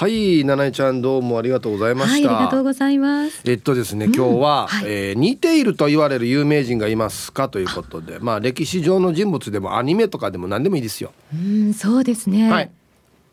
[0.00, 3.42] はい七重ちゃんどうもありがとうございました、はい、ありがとうございます。
[3.44, 4.84] えっとですね今日は、はい。
[4.86, 11.12] えー似ていると言われる有名人がいますかということでまあ歴史上の人物でもアニメとかでも何でもいいですよ。
[11.34, 12.50] うん、そうですね。
[12.50, 12.70] はい。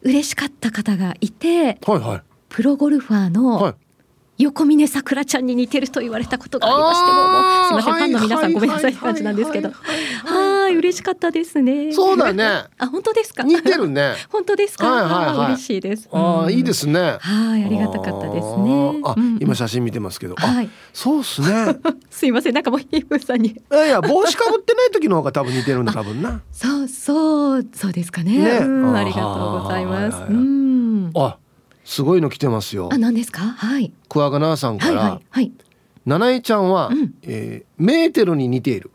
[0.01, 2.21] 嬉しかった方がいて、はいはい。
[2.49, 3.31] プロゴルファーはい。
[3.31, 3.75] の
[4.37, 9.69] 横峰さくらちゃんに似てると言われたことがありましても、うすいません、ファンの皆さんごめんなさいってはい感じなんですけど。
[9.69, 10.36] はいはい
[10.67, 11.91] はい、嬉しかったですね。
[11.91, 12.45] そうだね
[12.77, 13.43] あ、本当ですか？
[13.43, 14.85] 似てるね 本当ですか？
[14.89, 16.09] はいはいはい嬉しいです。
[16.11, 19.01] ああいいですすねはい、ありがたかったですね。
[19.03, 21.47] あうん今写真見てますけど、あはい、そうっすね
[22.09, 23.49] すいません、なんかもうヒープさんに。
[23.49, 28.37] いやいや帽子かぶってない時の方が多分似てるんだ多分なそうそうそうですかね。
[28.37, 30.15] ねうん、ありがとうございます。
[30.17, 31.11] はいはいはいうん。
[31.15, 31.37] あ
[31.85, 33.41] すごいの来てますよあ、何ですか？
[33.41, 33.93] はい。
[34.09, 35.51] クワガナーさんから、はいはいはい。
[36.05, 38.91] 七重ちゃんは、うんえーメーテルに似ている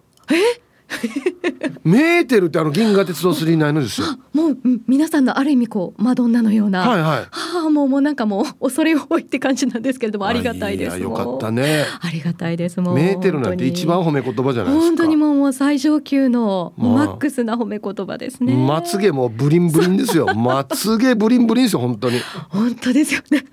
[1.84, 6.88] メーテルってあの銀河鉄道999のですよあ、もううん皆さんのある意味こうマドンナのような。
[6.88, 10.96] はいはいはあ、もうもうなんかもう恐れ多いって感じなんですけれどもありがたいです。
[10.96, 11.62] やよかったね。
[11.62, 12.94] ねありがたいですもう。
[12.94, 18.54] メーテルなんて一番褒め言葉じゃないですか本当にもうもう最上級のまあマックスな褒め言葉ですね。
[18.54, 23.44] まつげもブリンブリンですよまつげブリンブリンですよ本当に本当ですよね。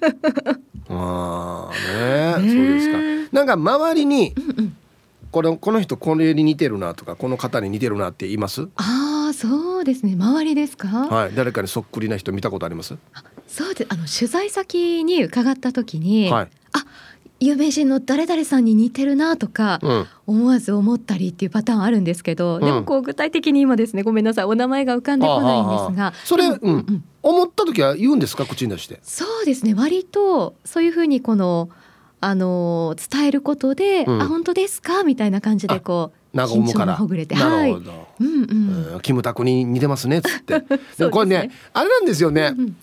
[0.90, 2.98] あ あねねそうですか
[3.32, 4.76] なんか周りにうんうん。
[5.32, 8.68] これこの人これに似てるなとかこの方に似てるなって言います？
[8.76, 10.14] ああ、そうですね。
[10.14, 10.88] 周りですか？
[10.88, 11.36] はい。
[11.36, 12.98] 誰かにそっくりな人見たことあります？
[13.48, 13.88] そうです。
[13.90, 16.50] あの取材先に伺った時に、はい。
[16.74, 16.86] あ、
[17.40, 20.08] 有名人の誰々さんに似てるなとか、うん。
[20.26, 22.62] 思わず思ったりっていうパターンあるんですけど、ん。
[22.62, 26.14] でもこう具体的に今ですね、ごめんなさい、お名前が浮かんでこないんですが。
[26.26, 26.60] それうん。
[26.62, 27.04] うん。
[27.22, 28.46] 思った時は言うんですか？
[28.46, 29.00] 口に出して。
[29.04, 29.74] そうですね。
[29.76, 31.70] 割とそういうふうにこの
[32.22, 34.22] あのー伝えることで、うん。
[34.22, 35.04] あ本当ですか？
[35.04, 36.86] みたいな感じでこう和むから。
[36.86, 37.70] 緊張もほぐれて、なはい。
[37.70, 38.94] るほど、うんうん。
[38.94, 40.60] うんキムタクに似てますねっつって。
[40.98, 42.76] でもこれねあれなんですよね、うん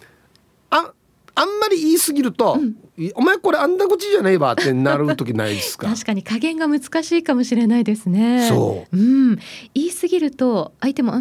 [0.70, 0.92] あ
[1.39, 2.77] あんまり言い過ぎると、うん。
[2.97, 5.87] いお前これあんな口じゃねえばってなる時ないですか？
[5.92, 8.48] 確かに加減が難しいかもしれないですね。。
[8.48, 8.96] そう。
[8.96, 9.01] う
[9.33, 9.36] ん。
[9.75, 11.13] 言い過ぎると相手も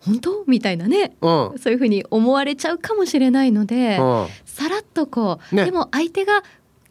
[0.00, 0.44] 本当？
[0.46, 1.16] みたいなね。
[1.22, 1.50] うん。
[1.52, 3.96] うんそういうふうに思われちゃうかもしれないので、
[4.44, 5.64] さらっとこう、ね。
[5.64, 6.42] でも相手が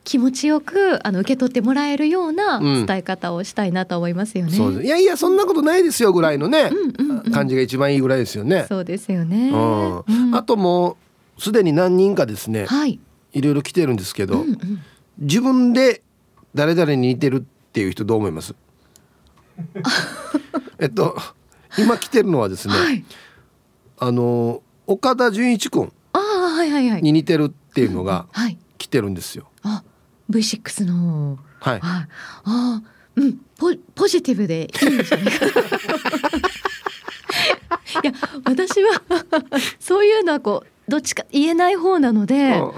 [0.04, 4.52] 気持ちよくあの受け取ってもらえるようなうん伝え方をしたいなと思いますよね。
[4.52, 8.66] そうですいやいやそんなことないですよぐらいのね、うんうんうん感じが一番いいぐらいですよね。
[8.68, 9.50] そうですよね。
[9.52, 10.98] うんうんあとも
[11.38, 13.00] うすでに何人かですねはい。
[13.32, 14.58] いろいろ来てるんですけど、うんうん
[15.20, 16.02] 自分で
[16.56, 18.56] 誰々に似てるっていう人どう思います？
[20.80, 21.16] えっと
[21.78, 23.06] 今来てるのはですね、はい。
[24.00, 25.92] あの岡田准一君。
[27.02, 28.58] に似てるっていうのがはい。
[28.78, 29.50] 来てるんですよ。
[29.64, 29.84] あ
[30.34, 31.80] V6 のはい。
[31.80, 31.82] はい。
[31.82, 32.08] あ
[32.46, 32.82] あ
[33.16, 35.52] うんポポジティブでいいんじゃないかな。
[38.04, 38.12] いや
[38.46, 39.02] 私は
[39.80, 42.60] そういうのはこうどっちか言えない方なので。
[42.60, 42.72] うん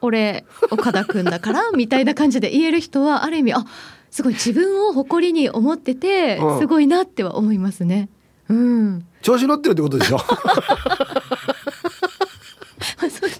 [0.00, 3.64] 俺岡田君だから みたいな感じで言える人はある意味あ
[4.12, 8.08] すごい自分を誇りに思っててうんすごいなっては思いますね。
[8.48, 9.04] うん。
[9.22, 10.18] 調子乗ってるってことでしょ？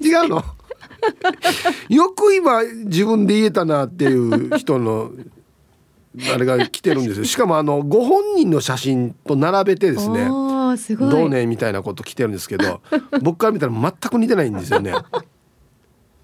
[0.03, 0.45] 違うの？
[1.89, 5.13] よく今自分で言えたなっていう人の
[6.35, 7.25] あれが来てるんですよ。
[7.27, 10.29] しかもあのご本人の写真と並べてですね
[10.77, 11.11] すごい。
[11.11, 12.81] どうねみたいなこと来てるんですけど
[13.23, 14.95] 僕から見たら全く似てないんですよね。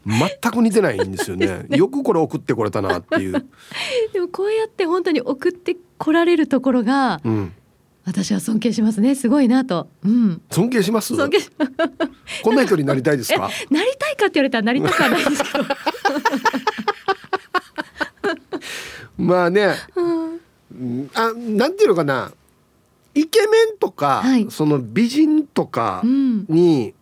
[0.06, 1.66] 全く似てないんですよね。
[1.70, 3.32] よくこれ送ってこれたなっていう、
[4.12, 7.52] でもこうやって本当に送ってこられるところがうん、
[8.06, 9.15] 私は尊敬しますね。
[9.15, 9.88] すごいなと。
[10.04, 10.42] うん。
[10.50, 11.16] 尊敬します？
[11.16, 11.50] 尊敬し
[12.42, 13.48] こんな人になりたいですか？
[13.70, 15.65] なりたいかって言われたらなりたくはないですけど。
[19.16, 20.41] まあねうん
[20.72, 22.32] うんあなんていうのかな
[23.15, 26.94] イケメンとか、はいその美人とかうんに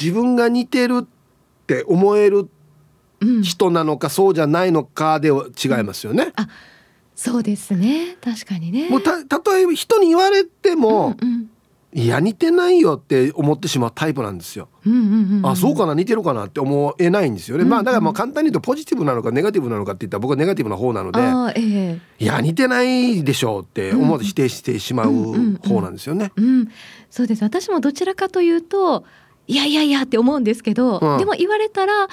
[0.00, 1.06] 自分が似てるっ
[1.66, 2.48] て思える
[3.20, 3.42] うん。
[3.42, 6.32] 人なのかそうじゃないのかでは違いますよね。
[7.16, 8.16] そうですね。
[8.20, 8.88] 確かにね。
[8.90, 11.50] もうた例えば人に言われても、うん
[11.96, 14.68] いや似てないよって思ってしまうタイプなんですよ。
[14.84, 15.46] うんうんうんうん。
[15.46, 17.62] あそうかな似てるかなって思えないんですよね。
[17.62, 21.20] うんまあだからまあ簡単に言うとポジティブなのかネガティブなのかって言ったら僕はネガティブな方なので、
[21.58, 26.32] ええいや似てないでしょうって思わず否定してしまう方なんですよね。
[26.36, 26.68] うん、
[27.08, 29.04] そうです私もどちらかというと
[29.46, 32.08] いやいやいやって思うんですけど、うんでも言われたらあ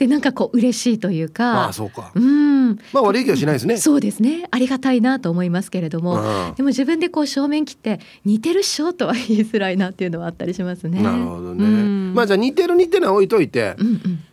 [0.00, 2.10] ってなんかこう嬉しいというか、まあそうか。
[2.14, 3.76] うん、まあ悪い気はしないですね。
[3.76, 11.02] そうですねありがたいなと思いますけれども、うんでも自分でこう正面切って似てるっしょとは言いづらいなっていうのはあったりしますね。
[11.02, 11.64] なるほどね。
[11.64, 14.24] うんまあじゃあ似てる似てない置いといて、うんうん、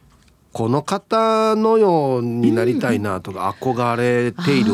[0.54, 4.72] この方のようになりたいなとか憧れている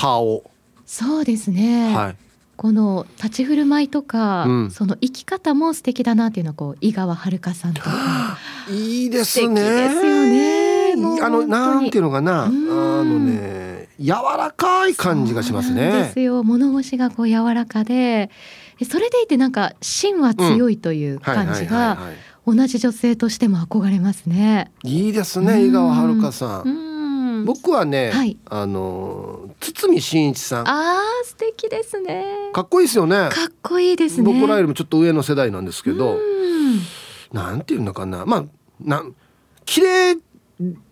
[0.00, 0.50] 顔、
[0.86, 1.94] そうですね。
[1.94, 2.16] はい。
[2.62, 4.70] この立ち振る舞いとか、うん。
[4.70, 8.38] その生き方も素敵だなっていうのはこう井川遥さんとか。
[8.70, 10.92] いいです素敵ねですよね。
[11.22, 12.44] あのなんていうのかな。
[12.44, 12.66] あうん。
[12.68, 16.44] のね柔らかい感じがしますそうなんでねすよ。
[16.44, 18.30] 物腰がこう柔らかで。
[18.78, 24.70] でそれでいてなんか芯は強いという感じがはい同じ女性としても憧れますね。
[24.84, 27.42] いいですね井川遥さうん。
[27.42, 27.44] ん。
[27.44, 28.36] 僕はね、はい。
[28.46, 30.64] あの堤真一さん。
[30.64, 32.24] かあー素敵ですね。
[32.62, 33.28] っこいいですよね。
[33.30, 34.24] かっこいいですね。
[34.24, 36.80] 僕らよりもちょっと上の世代なんですけど、うん。
[37.32, 38.26] なんていうのかな。
[38.26, 38.44] まあ
[38.80, 39.14] なん
[39.64, 40.16] 綺麗っ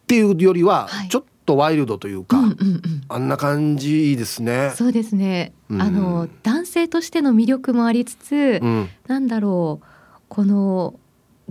[0.07, 1.09] ていうよりははい。
[1.09, 2.83] ちょっとワイルドというか、うんうんうん。
[3.09, 4.73] あんな感じいいですね。
[4.77, 5.83] そうですね、うん。
[5.83, 8.89] あの男性としての魅力もありつつ、うん。
[9.09, 9.87] なんだろう
[10.29, 10.95] この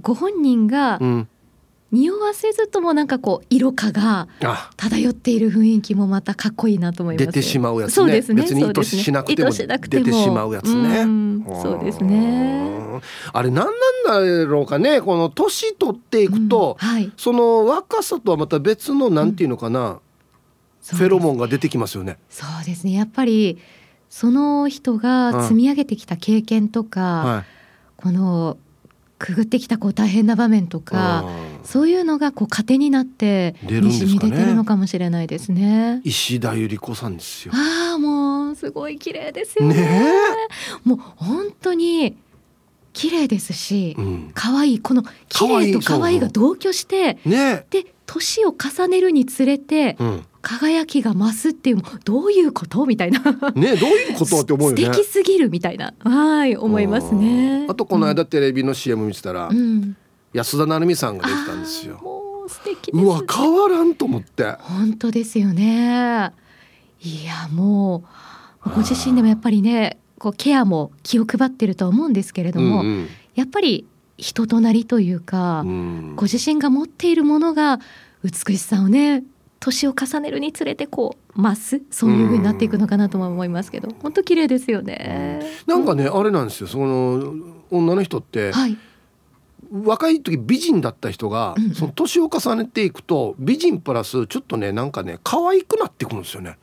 [0.02, 1.28] ご本人がうん、
[1.92, 4.70] 匂わせずともなんかこう色化があ。
[4.78, 7.26] 漂っている雰囲気もまたかっこいいなと思います。
[7.28, 7.94] 出てしまうやつね。
[7.94, 8.42] そうですね。
[8.42, 11.04] 別に意図しなくても出てしまうやつね。
[11.04, 11.44] ん。
[11.62, 12.74] そうですね。
[12.74, 12.80] うん
[13.32, 13.66] あれ何
[14.06, 15.02] なんだろうかね。
[15.02, 16.88] この年取っていくと、うん。
[16.88, 20.02] はい、その若さとはまた別のなんていうのかな、そうで
[20.82, 22.18] すフェロモンが出てきますよね。
[22.30, 22.94] そうですね。
[22.94, 23.58] やっぱり
[24.10, 27.46] その人が積み上げてきた経験とか、はい。
[27.96, 28.58] この
[29.18, 34.32] くぐってきたこう大変な場面とか、うんそういうのがこう糧になって出るんですかね。
[34.32, 36.02] 出てるのかもしれないですね。
[36.04, 37.54] 石田ゆり子さんですよ。
[37.56, 39.76] ああもうすごい綺麗ですよね。
[39.76, 40.12] ね
[40.84, 42.18] もう本当に
[42.94, 53.20] 綺麗ですしえ、う、ん、可愛いこの綺麗と可愛いが同居してねで年を重ねるにつれてえ、うん、輝きが増すっていうどういうことみたいな。
[53.54, 54.84] ねえどういうことって思うよね。
[54.84, 55.94] 素敵すぎるみたいな。
[56.00, 57.64] はい思いますね。
[57.64, 59.96] うんあとこの間テレビの CM 見てたら、うん、
[60.34, 62.00] 安田成美さんが出てたんですよ。
[62.02, 64.44] もう素敵ですうわ変わらんと思って。
[64.60, 66.32] 本当ですよね。
[67.02, 68.04] いやも
[68.66, 73.88] うご自身でもやっぱりねこうケアも気を配ってるとは思うんですけれども、うんやっぱり
[74.18, 76.16] 人となりというか、うん。
[76.18, 77.80] ご自身が持っているものが
[78.22, 79.24] 美しさをね
[79.62, 85.40] 年を重ねるにつれてこう増すそういう風になっていくのかなとも思いますけど本当綺麗ですよね。
[85.68, 86.68] なんかねあれなんですよ。
[86.68, 87.34] その
[87.72, 88.78] 女の人ってはい
[89.72, 91.76] 若い時美人だった人がうんうん。
[91.76, 96.58] その年を重ねていくと美人プラスちょっとねなんかね可愛くなってくるんですよね。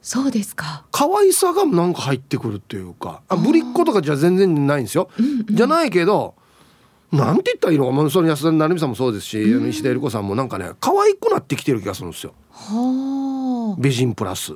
[0.00, 0.86] そうですか。
[0.90, 5.10] 可愛さがなんか入ってくるっていうかあぶりっ子とかじゃ全然ないんですよ。
[5.18, 5.56] うんうん。
[5.56, 6.34] じゃないけど
[7.12, 7.86] なんて言ったらいいの？
[7.86, 12.34] かまあその安田成美さんもそうですし、あの石田ゆり子さんもなんかね可愛くなってきてる気がするんですよ。
[12.50, 13.80] はあ。
[13.80, 14.54] 美人プラス、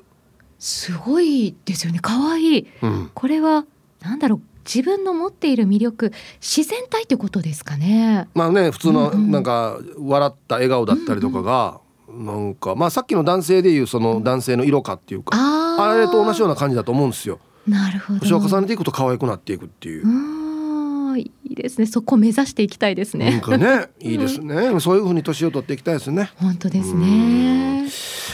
[0.59, 1.99] すごいですよね。
[2.03, 2.69] 可愛い。
[2.83, 3.65] うん、これは
[4.01, 8.29] なんだろう自分の持っている魅力自然体ってことですかね？
[8.35, 9.31] まあね普通のうんうん。
[9.31, 17.39] なんか笑った笑顔だったりとかが、なんかまあさっきの男性でいうその男性の色かっていうか、あれと同じような感じだと思うんですよ。
[17.67, 18.21] なるほど。
[18.21, 20.03] 年を重ねていくと可愛くなっていくっていう。
[20.03, 20.07] う。
[20.07, 21.19] ーん。
[21.21, 21.87] いいですね。
[21.87, 23.41] そこ目指していきたいですなんね。
[23.41, 26.31] か ねいいですね、そういう風に年を取っていきたいですね。
[26.37, 27.87] 本当ですね。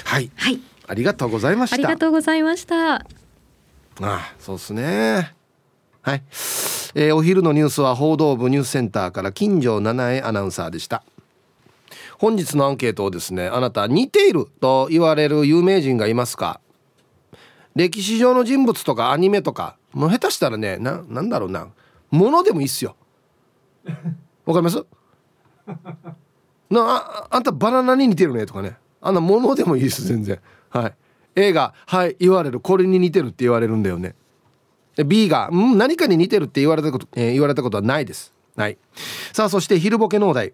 [0.04, 0.30] はい。
[0.36, 0.60] はい。
[0.86, 1.74] ありがとうございました。
[1.74, 2.94] ありがとうございました。
[2.94, 3.02] あ
[4.00, 5.34] あそうですね
[6.08, 6.22] はい、
[6.94, 11.04] えーお昼のニュースは報道部ニュースセンターから金城七重アナウンサーでした。
[12.16, 16.62] 本日のアンケートをですねあなた似ていると言われる有名人がいますか？
[17.74, 21.68] 歴史上の人物とかアニメとかもう下手したらねななんだろうな。
[22.10, 22.96] ものでもいいっすよ。
[24.46, 24.82] わかります？
[26.70, 28.78] なああんたバナナに似てるねとかね。
[29.02, 30.40] あんなものでもいいです全然。
[30.70, 30.94] はい。
[31.36, 32.60] 映画はい言われる。
[32.60, 34.14] これに似てるって言われるんだよね。
[35.04, 38.32] B が、ん、何かに似てるって言われたこと、えー言われたことはないです。
[38.56, 38.78] はい。
[39.32, 40.52] さあそして昼ボケのお題。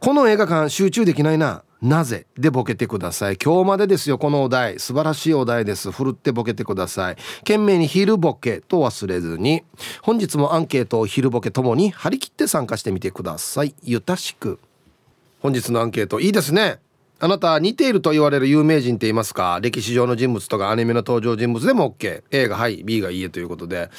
[0.00, 1.62] この映画館集中できないな。
[1.80, 2.26] なぜ？
[2.38, 3.36] でボケてください。
[3.36, 4.78] 今日までですよこのお題。
[4.78, 5.90] 素晴らしいお題です。
[5.90, 7.16] ふるってボケてください。
[7.38, 9.62] 懸命に昼ボケと忘れずに。
[10.02, 13.74] 本日もアンケートを昼ボケともに張り切って参加してみてください。
[13.82, 14.60] ゆたしく。
[15.40, 16.78] 本日のアンケートいいですね。
[17.24, 19.60] あなた似ていると言われる有名人って言いますか？
[19.62, 23.90] 歴史上の人物とかアニメの登場人物でも OK A がはい B がいいえということで。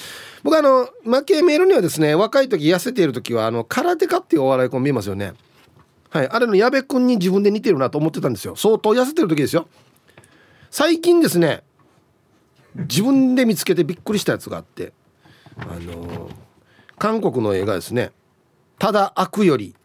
[0.43, 5.35] 僕あの負けメールにはですね若い時痩せている時はあの空手家っていうお笑いコンビいますよね。
[6.09, 8.57] はいあれの矢部君に自分で似てるなと思ってたんですよ。
[8.57, 9.69] 相当痩せてる時ですよ。
[10.69, 11.63] 最近ですね
[12.75, 14.91] 自分で見つけてびっくりしたやつがあって
[15.57, 16.29] あの
[16.97, 18.11] 韓国の映画ですね
[18.79, 19.75] 「ただ悪より、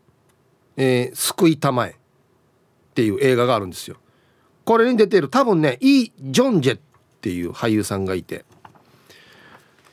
[0.77, 1.95] えー救いたまえ」
[2.99, 3.97] っていう映画があるんですよ。
[4.65, 6.81] これに出てる多分ねイ・ジョンジェっ
[7.21, 8.45] ていう俳優さんがいて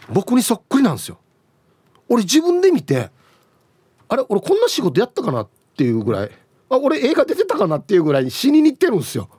[0.10, 1.20] 僕にそっくりなんですよ。
[2.10, 3.12] 俺自分で見て
[4.10, 6.32] あれ俺こんな仕事やったかなっていうぐらい
[6.70, 9.30] あ俺映画出てたかなっていうぐらい死に似てるんですよ。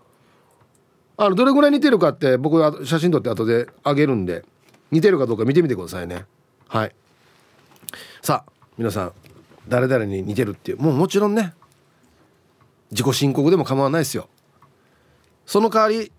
[1.17, 4.45] あのどれぐらい似てるかって僕は写真撮って後であげるんで
[4.93, 6.25] 似てるかどうか見てみてくださいね。
[6.69, 6.95] はい。
[8.23, 9.13] さあ皆さん
[9.67, 11.53] 誰々に似てるっていうもうもちろんね
[12.91, 14.29] 自己申告でも構わないですよ。
[15.45, 16.13] その代わり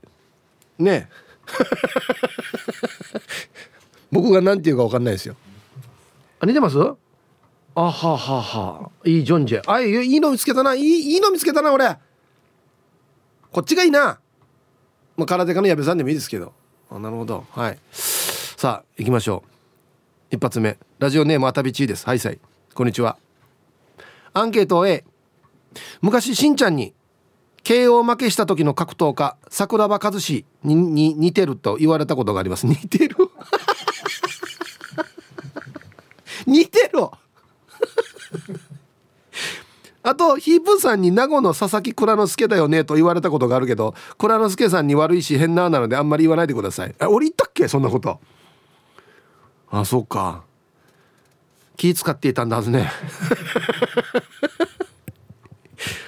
[0.78, 1.10] ね。
[4.12, 5.36] 僕が何て言うか分かんないですよ。
[6.40, 6.78] あ似てます？
[6.80, 6.96] あ
[7.82, 9.62] はははいいジョンジェ。
[9.70, 10.74] あいいの見つけたな。
[10.74, 11.98] いいいいの見つけたな俺。
[13.52, 14.20] こっちがいいな。
[15.16, 16.54] まあ空手家の矢部さんでもいいですけど。
[16.90, 17.46] あなるほど。
[17.52, 17.80] はい。
[17.92, 19.44] さあ行きましょ
[20.32, 20.36] う。
[20.36, 20.78] 一発目。
[21.00, 22.06] ラジオネームあたびちです。
[22.06, 22.40] はいさい。
[22.74, 23.18] こんにちは。
[24.34, 25.04] アンケート A
[26.02, 26.94] 昔しんちゃんに
[27.64, 32.66] KO 負けした時の格闘家桜庭和志に似てると言われたことがあります。
[32.66, 33.16] 似てる？
[36.48, 37.00] 似てる？
[40.04, 46.96] あとヒープさんに名護の佐々木蔵之介だよねと言われたことがあるけど蔵之介さんに悪いし変ななのであんまり言わないでください。
[47.00, 47.68] あ俺言ったっけ？
[47.68, 48.20] そんなこと。
[49.70, 50.44] あそうか。
[51.76, 52.90] 気使っていたんだはずね。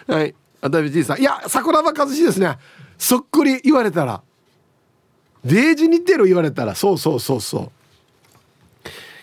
[0.10, 0.36] はい。
[0.62, 1.20] あたびじいさん。
[1.20, 2.58] いや桜庭和志ですね。
[2.98, 4.22] そっくり言われたら。
[5.46, 6.76] デージ似てる言われたら。
[6.76, 7.72] そうそうそうそう。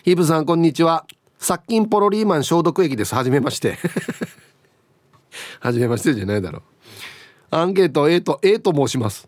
[0.03, 1.05] ヒープさんこんにちは。
[1.37, 3.13] 殺菌ポロリーマン消毒液です。
[3.13, 3.77] はじめまして。
[5.59, 6.61] はじめましてじゃないだろう。
[7.51, 9.27] アンケート A と A と申します。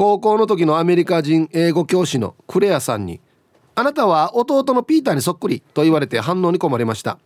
[0.00, 3.20] 高校の時のアメリカ人英語教師のクレアさんに
[3.76, 7.18] 「あなたは弟のピーターにそっくり」と言われて反応に困りました、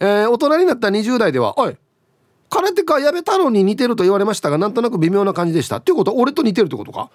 [0.00, 1.76] えー、大人になった20代では「おい
[2.50, 5.76] 空手家矢部太郎に似てると言われましたがなんとなく微妙な感じでした。
[5.76, 7.10] っていうことは俺と似てるってことか、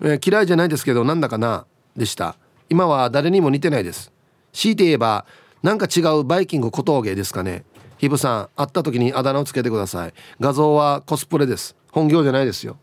[0.00, 1.66] えー、嫌いじゃないですけどなんだかな
[1.96, 2.36] でした。
[2.68, 4.10] 今は誰にも似てないです。
[4.52, 5.26] 強いて言えば
[5.62, 7.64] なんか違うバイキング小峠ですかね。
[7.98, 10.14] ヒブさん会った時にあだ名をつけてください。
[10.40, 11.76] 画像はコスプレです。
[11.92, 12.78] 本業じゃないですよ。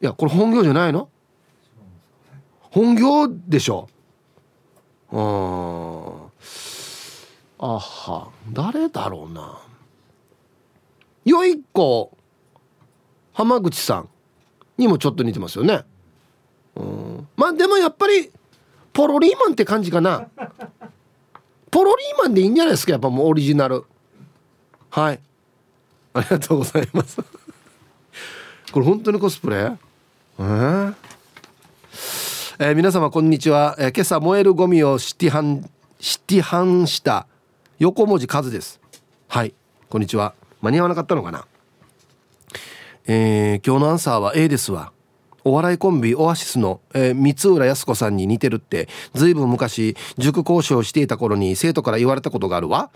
[0.00, 1.08] いやこれ本業じゃないの？
[2.60, 3.88] 本業でしょ。
[5.10, 6.26] うん
[7.58, 9.58] あは誰だろうな。
[11.24, 12.16] よい子
[13.32, 14.08] 浜口さん。
[14.78, 15.84] にもちょっと似てますよね。
[16.76, 17.28] うん。
[17.36, 18.30] まあでもやっぱり
[18.92, 20.28] ポロリーマンって感じかな。
[21.70, 23.84] ポロリーマンでいいんじゃないですかやっぱもうオリジナル。
[24.90, 25.20] はい。
[26.14, 27.16] ありがとうございます。
[28.72, 29.76] これ本当にコスプレ？
[30.38, 30.94] えー、
[32.58, 37.26] えー、皆様こんにちは、えー、今朝燃えるゴミをシティハンシティハンした。
[37.78, 38.80] 横文字数です。
[39.28, 39.52] はい。
[39.90, 40.32] こんにちは。
[40.62, 41.46] 間に合わなかったのかな？
[43.06, 44.92] えー、今日のアンサーは A ですわ。
[45.44, 52.90] お笑いコンビオアシスの、えー、三浦靖子さんに似てるってずいぶん昔塾講師をしていた頃に生徒から言われたことがあるわ。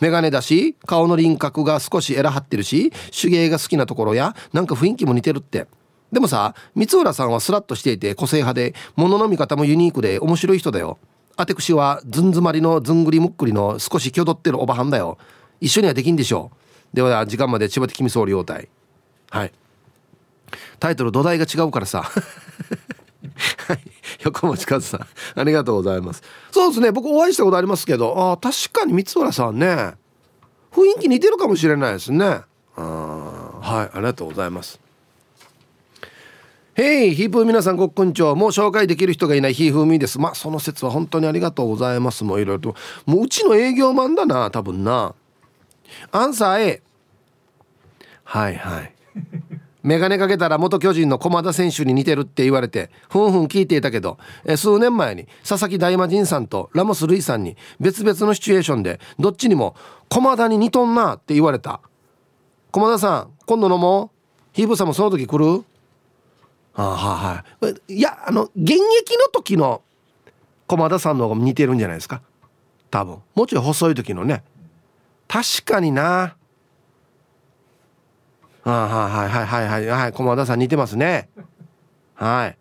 [0.00, 5.66] メガネだし顔の輪郭が少しエラ張ってるし手芸が好きなところやなんか雰囲気も似てるって。
[6.12, 10.98] でもさ三浦さんはスラッとしていて個性派で物の見方もユニークで面白い人だよ。
[11.36, 15.18] あてくしはずん詰まりのずんぐりむっくりの少し気を取ってるおばはんだよ。
[15.60, 16.50] 一緒にはできんでしょ
[16.92, 16.96] う。
[16.96, 18.68] では時間まで千葉的君総領隊
[19.30, 19.52] はい。
[20.80, 22.02] タイトル土台が違うからさ。
[22.02, 23.80] はい。
[24.24, 25.06] 横持和さん
[25.38, 26.22] ありがとうございます。
[26.50, 26.90] そうですね。
[26.90, 29.94] 僕お会いしたことありますけどあ確かに三浦さんね
[30.72, 32.40] 雰囲気似てるかもしれないですね。
[32.76, 32.80] あ
[33.60, 33.96] はい。
[33.96, 34.85] ありがとうございます。
[36.78, 40.18] へい、ヒープー皆さんごっこんちはもう紹介できる人がいないヒーフーミーです。
[40.18, 42.22] まあ、その説は本当にありがとうございます。
[42.22, 42.76] もういろいろと。
[43.06, 45.14] もううちの営業マンだな、多分な。
[46.12, 46.82] アンサー A。
[48.24, 48.92] はいはい。
[49.82, 59.76] メガネかけたら元巨人の駒田選手に似てるって言われてふんふん聞いていたけどえ数年前に佐々木大魔神さんとラモス・ルイさんに別々のシチュエーションでどっちにも
[60.08, 61.80] 駒田に似とんなって言われた
[62.72, 64.10] 駒田さん今度飲もう
[64.54, 65.64] ヒーブさんもその時来る？
[66.76, 67.94] あはいはい。
[67.94, 69.82] いやあの現役の時の
[70.66, 72.22] 駒田さんの方が似てるんじゃないですか？
[72.90, 73.18] 多分。
[73.34, 74.44] もうちょい細い時のね。
[75.26, 76.36] 確かにな。
[78.64, 80.12] あはいはいはいはいはい。
[80.12, 81.28] 駒田さん似てますね。
[82.14, 82.58] はい。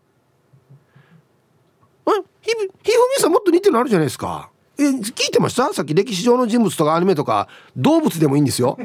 [2.07, 4.49] えひひふみさんもっと似てるのあるじゃないですか。
[4.77, 5.73] え聞いてました？
[5.73, 8.77] さっき歴史上の人物とかアニメとか動物でもいいんですよ。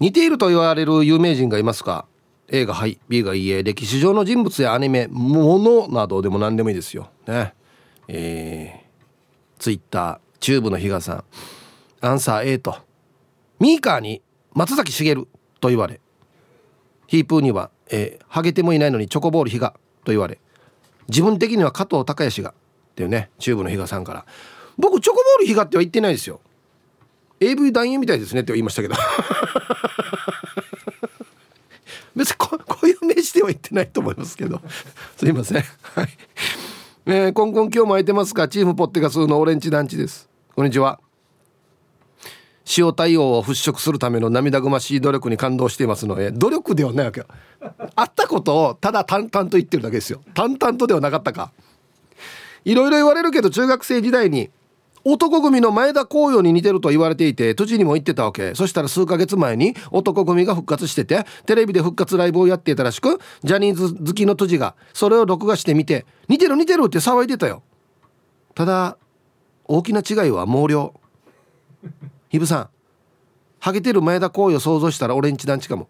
[0.00, 2.06] 似ていると言われる有名人がいますか
[2.48, 7.10] ？A がはい B がいいえ歴史上の人物やアニメものなどでも何でもいいですよ。
[7.28, 7.54] ね。
[8.08, 11.24] えー、ツイッターチューブの比嘉さん。
[12.00, 12.76] アンサー A と。
[13.58, 14.22] ミーカーに
[14.54, 15.28] 松崎しげる
[15.60, 16.00] と言われ。
[17.06, 20.38] ヒープーには、えー、ハゲてもいないのにチョコボール比嘉と言われ。
[21.08, 22.50] 自分的には加藤隆義が。
[22.50, 22.54] っ
[22.94, 24.24] ていうねチューブの比嘉さんから。
[24.78, 26.40] 僕チョコボール比嘉っては言ってないですよ。
[27.40, 28.94] AV 男優みたいですねって言いましたけど。
[32.16, 34.60] 別にこ こういう名詞ては言ってないと思いますけど。
[35.16, 35.64] すいません。
[35.94, 36.08] はい。
[37.06, 38.48] えー、コンコン今日も空いてますか？
[38.48, 40.28] チームポッテガスのオレンジ団地です。
[40.54, 41.00] こんにちは。
[42.76, 46.14] 塩対応を払拭するための涙ぐましい努力に感動していますの。
[46.14, 47.26] で努力ではないわけよ。
[47.96, 50.20] あったことをただ淡々と言ってるだけですよ。
[50.34, 51.52] 淡々とではなかったか。
[52.64, 54.50] いろいろ言われるけど中学生時代に
[55.04, 58.54] 男組の前田光陽に似てると言われていて都知にも言ってたわけ。
[58.54, 67.62] そしたら数ヶ月前に男組が復活しててテレビで復活ライブをやっていたらしくジャニーズ好きの都知がそれを録画してみて似てる似てるって騒いでたよ。
[68.54, 68.98] ただ
[69.64, 70.94] 大きな違いは毛量。
[72.28, 72.68] ひぶさん
[73.58, 75.88] ハゲてる前田光陽想像したら俺んち団地かも。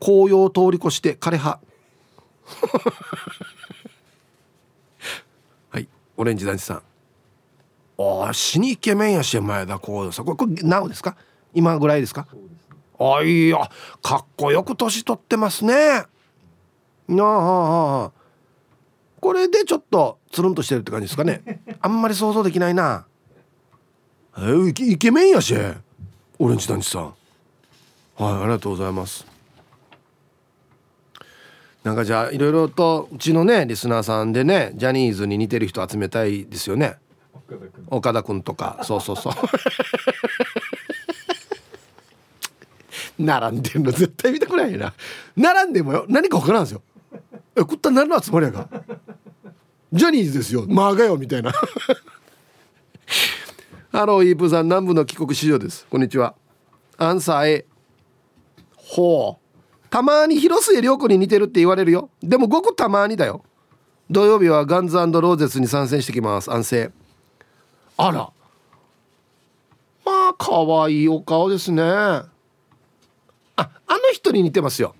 [0.00, 1.60] 紅葉を通り越して枯葉。
[5.70, 6.89] はいオレンジ団地さん。
[8.02, 11.16] ああ死にイケメンやし前田光陽さんこれこれなおですか？
[11.52, 12.26] 今ぐらいですか？
[12.98, 13.58] ああいや
[14.02, 16.04] かっこよく年取ってますね。
[17.08, 18.12] なああ
[19.20, 21.42] これでちょっとつるんとしてるって感じですかね？
[21.82, 23.04] あんまり想像できないな。
[24.36, 25.54] えー、イケメンやし？
[26.38, 27.04] オレンジ団地さん。
[27.04, 27.14] はい
[28.22, 29.26] ありがとうございます。
[31.82, 36.96] なんかじゃあいろいろとうちのねリスナーさんでねジャニーズに似てる人集めたいですよね
[37.88, 38.80] 岡田君とか。
[38.82, 39.32] そうそうそう。
[43.22, 44.94] 並んでるの絶対見たくないな。
[45.36, 46.06] 並んでもよ。
[46.08, 46.82] 何か分からんですよ。
[47.56, 48.68] え食った何の集まりやか
[49.92, 50.64] ジャニーズですよ。
[50.68, 51.52] マーガよみたいな。
[53.92, 55.86] ハローイープさん南部の帰国子女です。
[55.90, 56.34] こんにちは。
[56.96, 57.66] アンサー A
[58.76, 59.88] ほう。
[59.90, 62.10] たまに広末涼子に似てるって言われるよ。
[62.22, 63.44] でもごくたまにだよ。
[64.08, 66.50] 土曜日はガンズローゼスに参戦してきます。
[66.50, 66.99] 安静。
[68.06, 68.32] あら。
[70.04, 71.82] まあ可愛いお顔ですね。
[71.82, 72.24] あ
[73.56, 74.94] あの人に似てますよ。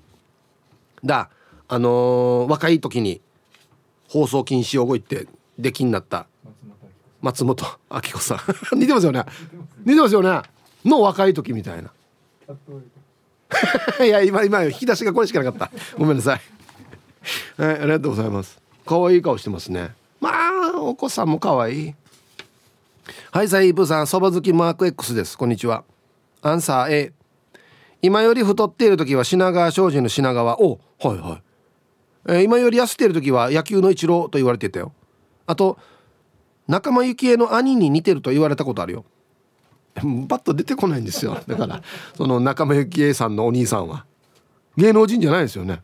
[1.02, 1.30] だ
[1.69, 3.23] あのー、若い時に
[4.09, 5.26] 放送禁止用語言って
[5.59, 6.26] 出禁になった。
[7.23, 8.38] 松本明子さん。
[8.78, 9.25] 似てますよね。
[9.84, 10.43] 似てますよね。
[10.84, 11.91] の若い時みたいな。
[14.04, 15.71] いや今今引き出しがこれしかなかった。
[15.97, 16.41] ごめんなさい。
[17.63, 18.60] はいありがとうございます。
[18.84, 19.95] 可愛い顔してますね。
[20.21, 20.30] ま
[20.75, 21.95] あお子さんも可愛い。
[23.32, 25.39] はいサイープさんそば好きマーク X です。
[25.39, 25.84] こんにちは。
[26.43, 27.13] アンサー A
[28.02, 30.60] 今より太っている時は品川庄司の品川。
[30.60, 31.43] おはいはい、
[32.28, 34.93] えー、今より痩せている時は野球の一郎と言われてたよ。
[35.47, 35.78] あと
[36.69, 39.04] 仲間由紀恵の兄に似てると言われたことあるよ。
[39.95, 41.41] バッと出てこないんですよ。
[41.47, 41.82] だから
[42.17, 44.06] その仲間由紀恵さんのお兄さんは。
[44.76, 45.82] 芸能人じゃないですよね。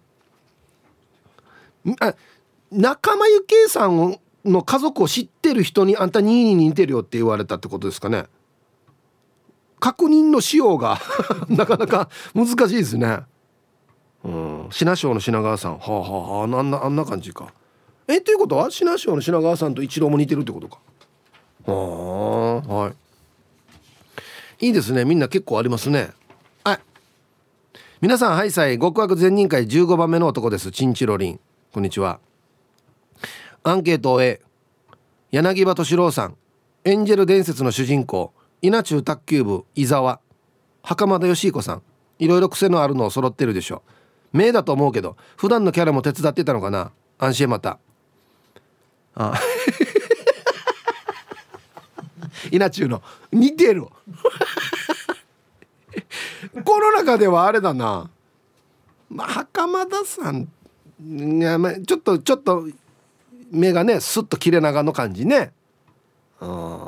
[2.00, 2.14] あ
[2.70, 8.26] 仲間由紀恵さんの家族を知ってる人にあんた2位に似てるよって言われたってことですかね。
[9.78, 10.98] 確認のしようが
[11.48, 13.20] なかなか難しいですね。
[14.24, 14.66] うん。
[14.70, 15.78] 品賞の品川さん。
[15.78, 17.52] はあはああんなあんな感じか。
[18.09, 20.78] えということは品賞の品川さんと一郎も似てるってことか。
[21.66, 22.74] はあ。
[22.74, 24.66] はい。
[24.66, 25.04] いいですね。
[25.04, 26.11] みんな結構ありますね。
[26.64, 26.80] はい。
[28.00, 28.78] 皆さんはいさい。
[28.78, 30.70] 極悪善人会15番目の男です。
[30.70, 31.40] チンチロリン。
[31.72, 32.20] こんにちは。
[33.66, 34.40] アンケートを A
[35.33, 36.37] 柳葉敏郎さん。
[36.85, 40.20] エンジェル伝説の主人公稲中卓球部伊沢。
[40.85, 41.83] 袴田義彦さん。
[42.20, 43.83] いろいろ癖のあるのを揃ってるでしょ
[44.33, 46.92] 名だと思うけど普段のキャラも手伝ってたのかな？
[47.18, 47.81] 安心また。
[49.16, 49.35] あ。
[52.52, 53.02] 稲中の。
[53.33, 53.90] 似てるこ
[56.79, 58.09] の中ではあれだな、
[59.11, 60.48] まあ、袴田さん。
[61.05, 62.68] いや、まあ、ちょっとちょっと
[63.57, 65.53] 目がねスッと切れ長の感じね。
[66.40, 66.79] うん。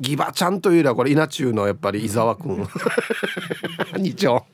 [0.00, 2.66] ギバちゃんというよりはこれ稲中のやっぱり伊沢君
[3.96, 4.44] 二丁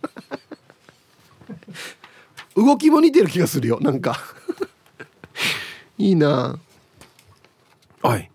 [2.55, 4.19] 動きも似てる気がするよなんか。
[5.97, 6.59] いいな。
[8.03, 8.31] はい。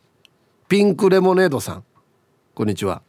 [0.67, 1.83] ピンクレモネードさん。
[2.55, 3.01] こんにちは。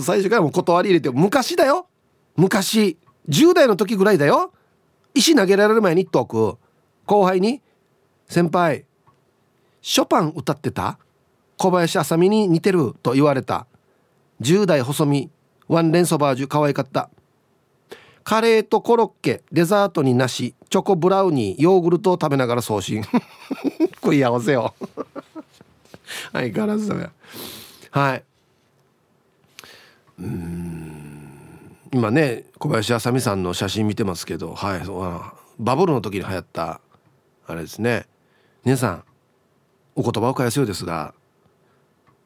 [0.00, 1.88] 最初からも断り入れて昔だよ。
[2.36, 2.96] 昔。
[3.28, 4.52] 10代の時ぐらいだよ。
[5.14, 6.58] 石投げられる前に言っておく
[7.06, 7.60] 後輩に
[8.28, 8.84] 「先輩
[9.82, 10.98] ショパン歌ってた？
[11.56, 13.66] 小林あさみに似てる」と言われた。
[14.40, 15.30] 10代細身
[15.68, 17.10] ワンレンソバージュ可愛かった。
[18.24, 23.02] カレーとコロッケデザートになしチョコブラウニーヨーグルトを食べながら送信。
[24.02, 24.74] 食い合わせよ。
[26.32, 27.10] 相変わらずだよ
[27.90, 28.24] はい。
[30.20, 31.04] うん。
[31.94, 34.82] 今ね小林あさみさんの写真見てますけどはい
[35.62, 36.80] バブルの時に流行った
[37.46, 38.06] あれですね。
[38.64, 39.04] 皆さん
[39.94, 41.14] お言葉を返すようですが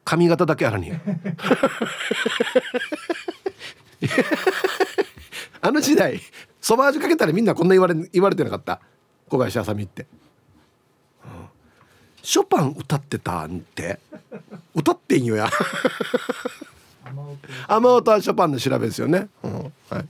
[0.05, 0.93] 髪型だけあらに。
[5.61, 6.21] あの時代
[6.61, 8.81] そば味かけたらみんなこんな言われ言われてなかった？
[9.29, 10.07] 小林あさみって、
[11.25, 11.49] うん、
[12.23, 13.99] ショパン歌ってたんって？
[14.75, 15.51] 歌ってんよや。
[17.67, 20.05] 雨音はショパンの調べですよね、うん、はい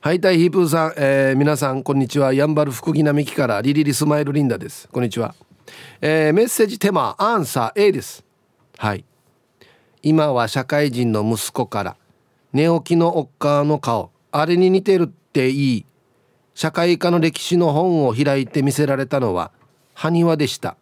[0.00, 2.32] はいたいヒープーさん、えー、皆さんこんにちは。
[2.32, 4.88] やんばる福木並木からリリリスマイルリンダです。
[4.92, 5.34] こんにちは、
[6.00, 8.24] えー、メッセージテーマアンサー A です。
[8.76, 9.04] はい。
[10.04, 11.96] 今は社会人の息子から
[12.52, 15.86] 寝起きのおっかの顔あれに似てるっていい。
[16.54, 19.50] 社会科の歴史の本を開いて見せられたのは
[19.94, 20.76] 埴輪でした。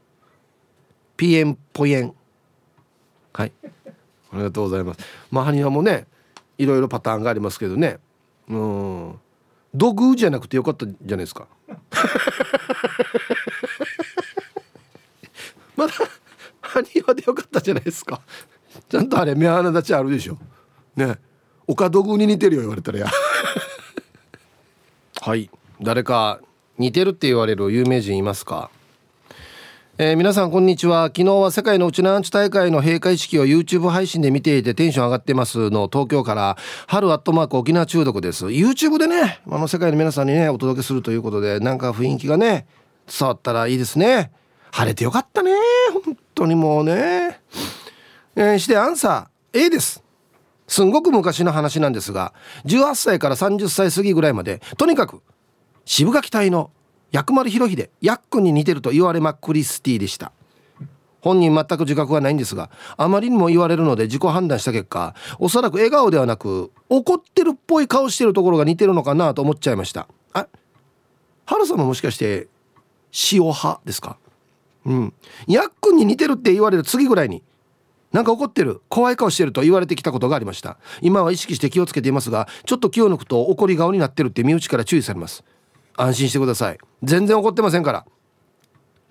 [1.16, 2.12] ピエンポエン。
[3.32, 3.52] はい。
[3.64, 5.00] ありがとうございます。
[5.30, 6.06] まあ埴輪もね
[6.58, 7.98] いろいろパターンがありますけどね。
[8.48, 9.18] うん。
[9.74, 11.48] 土偶じゃなくてよかったじゃないですか。
[15.76, 15.92] まだ
[16.62, 18.20] 埴輪でよかったじゃないですか。
[18.88, 20.38] ちゃんとあれ目鼻立ちあるでしょ。
[20.96, 21.18] ね。
[21.66, 23.06] 岡土偶に似てるよ言われたらや。
[25.20, 25.50] はい。
[25.82, 26.40] 誰か
[26.78, 28.70] 似てるって言われる有名人いますか？
[29.98, 31.06] えー、皆さんこんにちは。
[31.06, 38.48] 昨日は世界のうちのアンチ大会の閉会式を YouTube 配信で見ていてテンション上がってますの東京から春アットマーク沖縄中毒です。
[38.48, 42.66] YouTube でねあの世界の皆さんにねお届けするということでなんか雰囲気がね
[43.06, 44.32] 伝わったらいいですね。
[44.70, 45.52] 晴れてよかったね
[46.04, 47.40] 本当にもうね、
[48.34, 50.04] えー、してアンサー A です。
[50.68, 52.34] すんごく昔の話なんですが
[52.66, 55.22] 18歳から30歳過ぎぐらいまでとにかく
[55.86, 56.70] 渋垣隊の
[57.16, 60.32] 薬丸博秀ヤックンに似てると言われまくりスティでした。
[61.22, 70.08] 本人全く自覚はないんですがあまりにも言われるので自己判断した結果おそらく笑顔ではなく怒ってるっぽい顔してるところが似てるのかなと思っちゃいました。
[70.34, 70.46] あ
[71.46, 72.48] ハルさんももしかして
[73.32, 74.18] 塩派ですか？
[74.84, 75.14] うん。
[75.48, 77.42] ヤックンに似てるって言われる次ぐらいに
[78.12, 80.76] なんか怒ってる怖い顔してると言われてきたことがありました。
[81.00, 85.42] 今は意識して気をつけていますがちょっと気を抜くと怒り顔になってるって身内から注意されます。
[85.96, 86.78] 安心してください。
[87.02, 88.06] 全然怒ってませんから。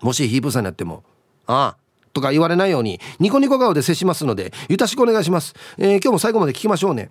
[0.00, 1.04] もしヒープさんになっても
[1.46, 7.10] ああとか言われないようにニコニコ顔で接しますのでよろしくお願いします、えー、今日も最後まで聞きましょうね。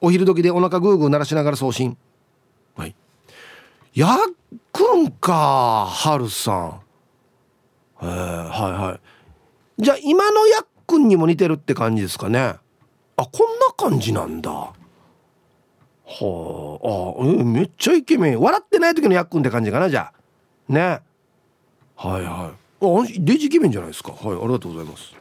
[0.00, 1.96] お昼時でお腹グーグー鳴らしながら送信。
[2.74, 2.94] はい。
[3.94, 4.18] やっ
[4.72, 6.80] くんかはるさん。
[8.02, 8.98] えー、はいは
[9.78, 9.82] い。
[9.82, 12.40] じゃあ今のやっくんにも似てるって感じですかね。
[12.40, 12.58] あ
[13.16, 14.72] こんな感じなんだ。
[16.20, 17.40] はあ。
[17.40, 18.40] あめっちゃイケメン。
[18.40, 20.72] 笑ってない時のやっくんって感じかなじゃあ。
[20.72, 21.00] ね。
[21.96, 22.62] はいはい。
[22.84, 24.12] あデジイケメンじゃないですか。
[24.12, 25.12] はいありがとうございます。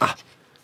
[0.00, 0.16] あ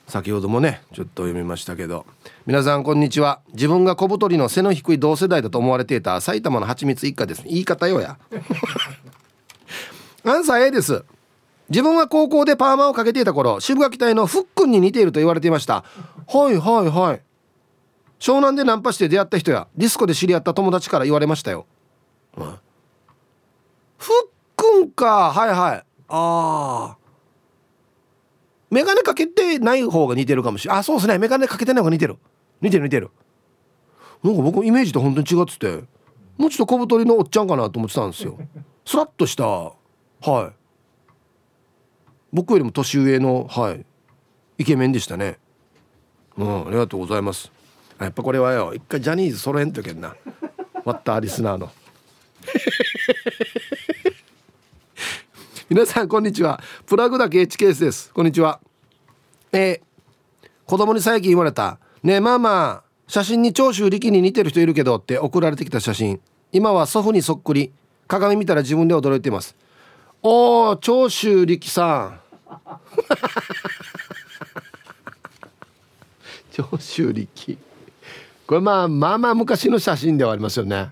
[0.07, 2.05] 先ほどもねちょっと読みましたけど。
[2.46, 3.40] 皆さんこんにちは。
[3.53, 7.42] 自分が小太りの背の低い同世代だと思われていた埼玉の蜂蜜一家です。
[7.44, 8.18] 言い方よや。
[10.24, 11.05] アンサー A です。
[11.70, 15.85] 自分は高校でパーマをかけていた頃渋垣隊のフックンに似ていると言われていました。
[16.27, 17.20] はいはいはい。
[18.18, 21.66] 湘南でナンパして出会った人やディスコで知り合った友達から言われましたよ、
[22.37, 22.59] うん、
[23.98, 24.28] ふっ
[24.59, 25.33] くんか。
[25.33, 25.85] はいはい。
[26.09, 26.96] ああ
[28.70, 31.18] 眼鏡かけてない方が似てるかもしれないあそうですね。
[31.18, 32.16] 眼鏡かけてない方が似てる。
[32.61, 33.11] 似てる似てる。
[34.22, 35.85] なんか僕イメージと本当に違ってて
[36.37, 38.37] もうちょっと小太りのおっちゃんかなと思ってたんですよ。
[38.85, 39.44] スラッとした。
[39.46, 39.72] は
[40.20, 40.52] い。
[42.33, 43.87] 僕よりも年上のはい。
[44.59, 45.38] イケメンでしたね。
[46.37, 47.50] うんありがとうございます
[48.01, 50.15] やっぱこれはよ一回ジャニーズ揃えんとけんな。
[50.85, 51.69] ワッターリスナーの。
[55.69, 56.63] 皆さんこんにちは。
[56.87, 58.13] プラグだけ H ケースです。
[58.13, 58.61] こんにちは。
[59.53, 66.21] えー、子供に最近言われたねえまあまあ写真に長州力に似てる人いるけどって送られてきた写真。
[66.53, 67.73] 今は祖父にそっくり。
[68.07, 69.55] 鏡見たら自分で驚いてます。
[70.23, 72.21] おー長州力さん。
[76.53, 77.59] 長州力。
[78.49, 80.89] これまあまあまあ昔の写真ではありますよね。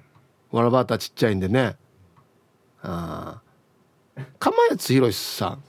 [0.52, 1.76] わらばたちっちゃいんでね。
[2.82, 3.40] あ
[4.14, 5.64] あ釜谷宏さん。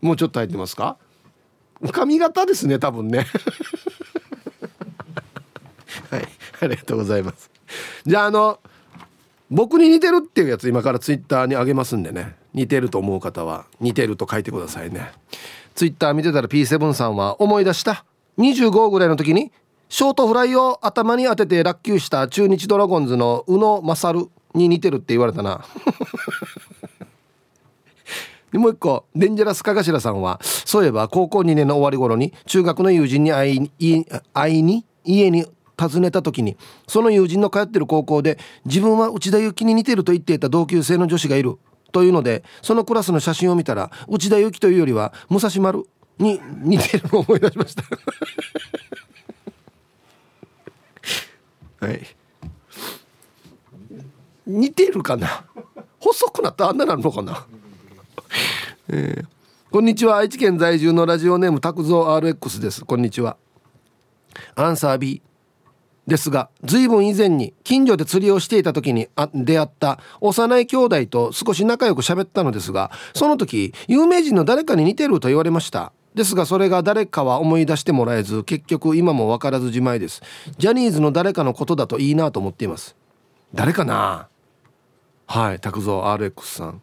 [0.00, 0.96] もうちょっと入ってますか？
[1.92, 3.26] 髪型ですね多分ね。
[6.10, 6.26] はい
[6.62, 7.50] ありがとうございます。
[8.06, 8.58] じゃああの
[9.50, 12.36] 僕に似てるっていうやつ今からツイッターにあげますんでね。
[12.54, 15.12] 似てると思う方は似てると書いてくださいね。
[15.74, 18.06] ツイッター見てたら P7 さんは思い出した
[18.38, 19.52] ？25ぐらいの時に
[19.94, 25.64] ショートフライを頭に当てて落球した中日ドラゴンズの宇野勝に似てるって言われたな。
[28.50, 35.46] でもう一個デンジャラスカガシラさんはそういえば高校2年の終わり頃に中学の友人に会い会いに家に
[35.80, 36.56] 訪ねた時に
[36.88, 41.56] その友人の通ってる高校で自分は内田有紀に似てると言っていた同級生の女子がいる
[41.92, 45.84] というのでそのクラスの写真を見たら内田有紀というよりは武蔵丸
[46.18, 47.84] に似てるのを思い出しました。
[51.84, 52.00] はい。
[54.46, 55.44] 似てるかな？
[56.00, 57.46] 細くなったあんななるのかな？
[58.88, 59.26] えー、
[59.70, 60.16] こんにちは。
[60.16, 62.84] 愛知県在住のラジオネーム拓蔵 RX です。
[62.86, 63.36] こんにちは。
[64.54, 65.20] アンサー B
[66.06, 80.22] ですが随分以前に近所で釣りをしていた時にあ出会った幼い兄弟と少し仲良く喋ったのですがその時有名人の誰かに似てると言われましたですがそれが誰かは思い出してもらえず結局今も分からずじまいです。
[80.58, 82.94] ジャニーズの誰かのことだといいなと思っています。
[83.52, 84.28] 誰かな？
[85.26, 86.80] はい拓蔵 RX さん。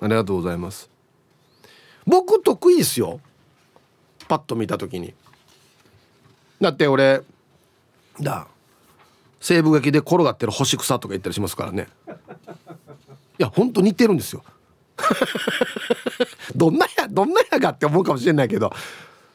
[0.00, 0.90] ありがとうございます。
[2.06, 3.20] 僕得意ですよ。
[4.26, 5.14] パッと見た時に。
[6.60, 7.22] だって俺
[8.20, 8.46] だ
[9.40, 11.88] 西部劇で転がってる干し草とか言ったりしますからね。
[13.38, 14.42] いやほんと似てるんですよ。
[16.54, 18.72] どんなやどんなやがって思うかもしれないけど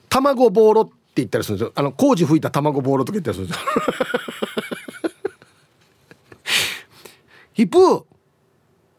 [0.07, 1.73] 卵ボーロって言ったりするんですよ。
[1.75, 3.65] あの工事吹いた卵ボーロとか言ったりするんですよ。
[7.53, 8.05] ヒップ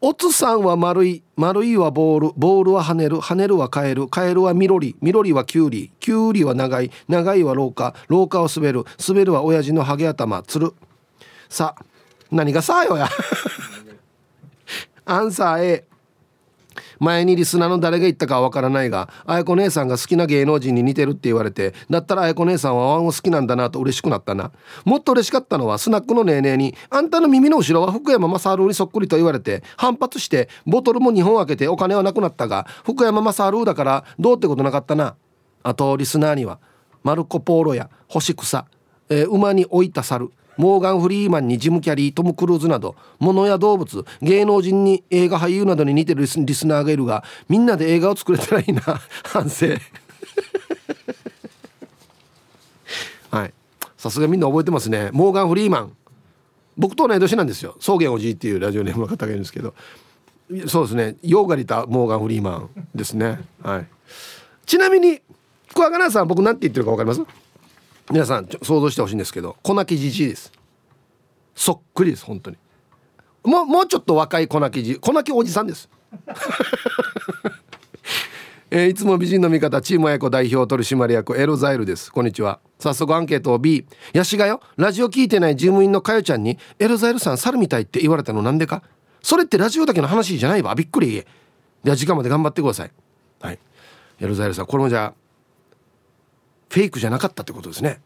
[0.02, 10.72] おつさんは丸い丸いはボールボールは跳ねる跳ねるはカエルカエルはみろりみろりはキュウリキュウリは長い長いは廊下廊下を滑る滑るは親父のハゲ頭つる。
[11.48, 11.74] さ
[12.30, 13.08] 何がさよや。
[15.04, 15.89] アンサー A
[17.00, 24.52] 前にリスナーの誰が言ったかはわからないがあや子姉さんが好きな芸能人に似てるって言われてだったらあや子姉さんはワンを好きなんだなと嬉しくなったな。
[24.84, 35.16] もっと嬉しかったのはスナックのネーネーに「あんたの耳の後ろは福山雅治にそっくり」と言われて反発してボトルも2本開けてお金はなくなったが福山雅治だからどうってことなかったな。
[35.62, 36.58] あとリスナーには
[37.02, 38.66] マルコ・ポーロや干し草、
[39.08, 48.82] えー、馬に置いた猿モーガン・フリーマンにジム・キャリートム・クルーズなど物や動物芸能人に映画俳優などに似てるリスナーがいるがみんなで映画を作れたらいいな。
[49.24, 49.68] 反省。
[53.30, 53.54] はい。
[53.96, 55.08] さすがみんな覚えてますね。
[55.12, 55.92] モーガン・フリーマン。
[56.76, 57.76] 僕と同い年なんですよ。
[57.80, 59.74] 草原おじいっていうラジオネームの方がいるんですけど。
[60.66, 61.16] そうですね。
[61.22, 63.40] ヨーガリタモーガン・フリーマンですね。
[63.62, 63.86] はい。
[64.66, 65.20] ちなみに
[65.74, 67.39] 桑名さん僕なんて言ってるか分かります？
[68.10, 70.52] 皆さん想像してほしいんですけど粉木じじいです。
[71.54, 72.56] そっくりです本当に。
[73.44, 75.88] もうもうちょっと若い粉木じ粉木おじさんです。
[78.72, 82.10] えー、いつも美人の味方チーム親子代表取締役エロザイルです。
[82.12, 82.60] こんにちは。
[82.78, 88.82] 早速アンケートを B ヤシがよラジオ聞いてない事務員のかよちゃんにエロザイルさん猿みたいって言われたのなんでか？
[89.22, 90.74] それってラジオだけの話じゃないわ。
[90.74, 91.24] びっくり。
[91.84, 92.90] では時間まで頑張ってください。
[93.40, 93.58] はい。
[94.20, 95.29] エロザイルさんこれもじゃあ
[96.70, 98.00] フェイクじゃなかったってことですね。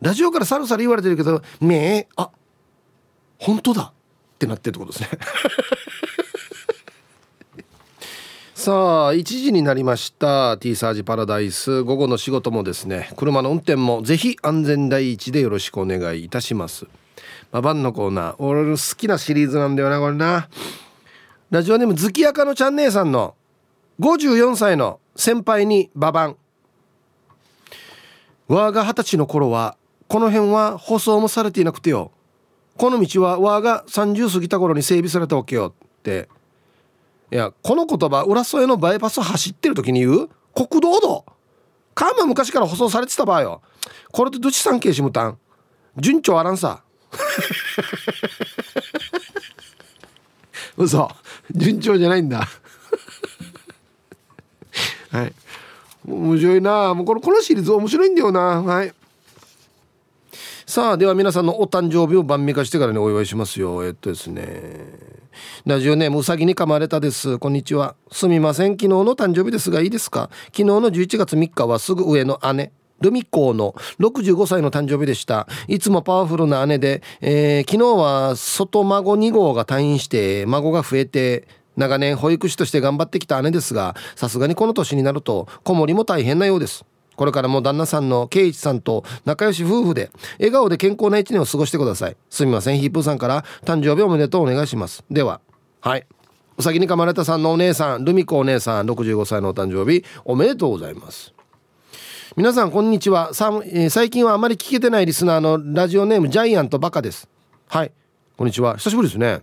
[0.00, 2.30] ラジオからサルサル言われてるけどめえあ
[3.38, 3.92] 本当だ。
[4.34, 5.18] ってなってるってことですね。
[8.54, 10.56] さあ1時になりました。
[10.58, 11.82] T サージパラダイス。
[11.82, 13.12] 午後の仕事もですね。
[13.16, 16.86] 車の運転もぜひ安全第一でよろしくお願いいたします。
[17.50, 18.34] ババンのコーナー。
[18.38, 20.48] 俺の好きなシリーズなんだよなこれな。
[21.50, 23.34] ラジオネーム月やかのちゃん姉さんの
[24.00, 26.36] 54歳の先輩にババン。
[28.54, 29.76] わが二十歳の頃は
[30.08, 32.12] この辺は舗装もされていなくてよ。
[32.76, 35.74] この道はわが30過ぎた頃に整備されたわけよ。
[35.74, 36.28] って。
[37.30, 40.28] いやこの言葉浦添のバイパス走ってる時に言う？
[40.54, 41.24] 国道道。
[41.94, 43.62] 川は昔から舗装されてた場合よ。
[44.10, 45.38] これとどっち産経しむたん？
[45.96, 46.82] 順調あらんさ。
[50.76, 51.10] 嘘。
[51.52, 52.46] 順調じゃないんだ。
[55.10, 55.32] はい。
[56.06, 56.94] 面白いな。
[56.94, 58.62] もうこのこのシリーズ面白いんだよな。
[58.62, 58.92] はい。
[60.66, 63.84] さあでは皆さんのお誕生日を晩御飯してからにお祝いしますよ。
[63.84, 65.12] えっとですね。
[65.64, 67.38] ラジオネームうさぎに噛まれたです。
[67.38, 67.94] こんにちは。
[68.10, 68.72] すみません。
[68.72, 70.30] 昨日の誕生日ですがいいですか？
[70.46, 75.48] 昨日の11月3日はすぐ上の姉ルミコの65歳の誕生日でした。
[75.68, 86.84] いつもパワフルな姉で、えー、昨日は外孫2号が退院して孫が増えて長年保育士として頑張ってきた姉ですがさすがにこの年になると子守も大変なようです。
[87.14, 92.16] これからも旦那さんの圭一さんと仲良し夫婦で笑顔で健康な一年を過ごしてください。
[92.30, 95.04] すみませんヒープーさんから誕生日おめでとうお願いします。
[95.10, 95.40] では
[95.80, 96.06] はい。
[96.56, 101.34] うさぎに噛まれたさんのお姉さんルミ子お姉さん65歳のお誕生日おめでとうございます。
[102.34, 103.34] 皆さんこんにちは。
[103.34, 107.28] さ、えー、最近はあまり聞けてないリスナーのラジオネームジャイアントバカです。
[107.68, 107.92] はい。
[108.38, 108.78] こんにちは。
[108.78, 109.42] 久しぶりですね。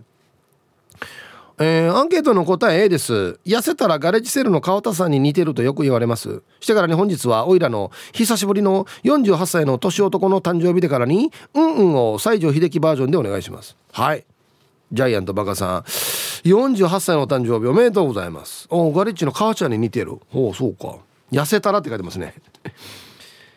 [1.62, 3.38] えー、アンケートの答え A です。
[3.44, 6.42] 痩せたらガレージセールの川田さんに似てるとよく言われます。
[6.58, 13.76] してからに本日はおいらの久しぶりの48歳の年男の誕生日でからにうんうんを西城秀樹バージョンでお願いします。
[13.92, 14.24] はい。
[14.90, 15.80] ジャイアントバカさん。
[15.82, 18.66] 48歳の誕生日おめでとうございます。
[18.70, 20.18] おガレッジの川ちゃんに似てる。
[20.32, 20.96] おそうか。
[21.30, 22.36] 痩せたらって書いてますね。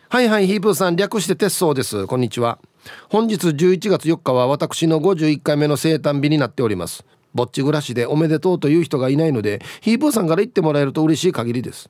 [0.10, 2.06] はいはいヒープーさん略して鉄相です。
[2.06, 2.60] こんにちは。
[3.08, 7.06] 本日11月4日は私の51回目の生誕日になっております。
[7.34, 11.90] ぼっち暮らしでおめでとうという人がいないのでヒープーさんから言ってもらえると嬉しい限りです。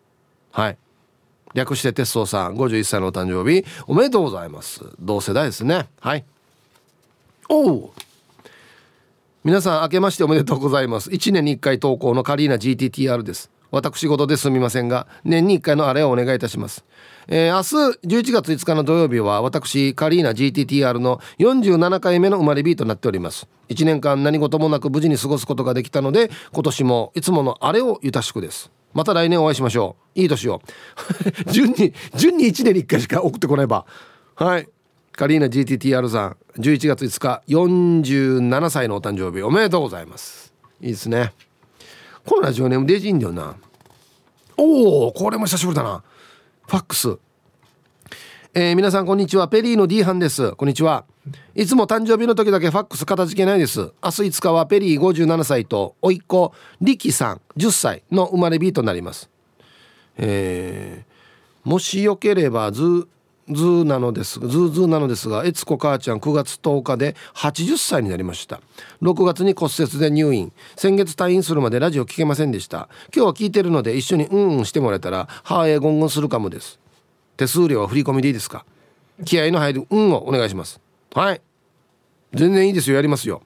[0.52, 0.78] はい。
[1.54, 4.84] 略して鉄道さん51歳のお誕生日おめでとうございます。
[5.00, 5.88] 同世代ですね。
[6.00, 6.26] はい。
[7.50, 7.94] おお
[9.44, 11.10] 皆さん明けましておめでとうございます。
[11.10, 13.52] 1年に1回投稿のカリーナ GTTR です。
[13.72, 16.86] 私事ですみませんが年に1回のあれをお願いいたします。
[17.28, 23.48] えー、明日11月5日の土曜日は私カリーナ GTTR の47回目の生まれ日となっております。
[23.70, 28.72] 1年間何事もなく無事に過ごすことができたので今年もいつものあれをゆたしくです。
[28.94, 30.20] また来年お会いしましょう。
[30.20, 30.62] いい年を。
[31.48, 33.86] 順に順に1年に1回しか送ってこないば。
[34.36, 34.68] はい。
[35.14, 40.54] カリーナ GTTR さん11月5日47歳のお誕生日おめでとうございます。
[40.82, 41.34] いいですね。
[42.26, 43.56] このラジオネームデジいいんだよな。
[44.58, 46.04] おおこれも久しぶりだな。
[46.68, 47.18] ファックス。
[48.54, 49.48] えー、皆さんこんにちは。
[49.48, 50.54] ペリーの D 班です。
[50.54, 51.06] こんにちは。
[51.56, 53.80] いつも誕生日の時だけファックス片付けないです。
[53.80, 59.30] 明日5日はペリー57歳と甥っ子リキさん10歳の生まれ日となります。
[60.18, 63.08] えー、もしよければず
[63.50, 68.62] ずーなのですずーずーなのですが悦子母ちゃん9月10日で80歳になりました。
[69.02, 70.54] 6月に骨折で入院。
[70.78, 72.88] 先月退院するまでラジオ聞けませんでした。
[73.14, 76.80] 今日は聞いてるので一緒にうんうんしてもらえたら母へゴンゴンするかもです。
[77.36, 78.66] 手数料は振り込みでいいですか？
[79.26, 80.80] 気合の入る運をお願いします。
[81.14, 81.42] はい。
[82.34, 82.96] 全然いいですよ。
[82.96, 83.44] やりますよ。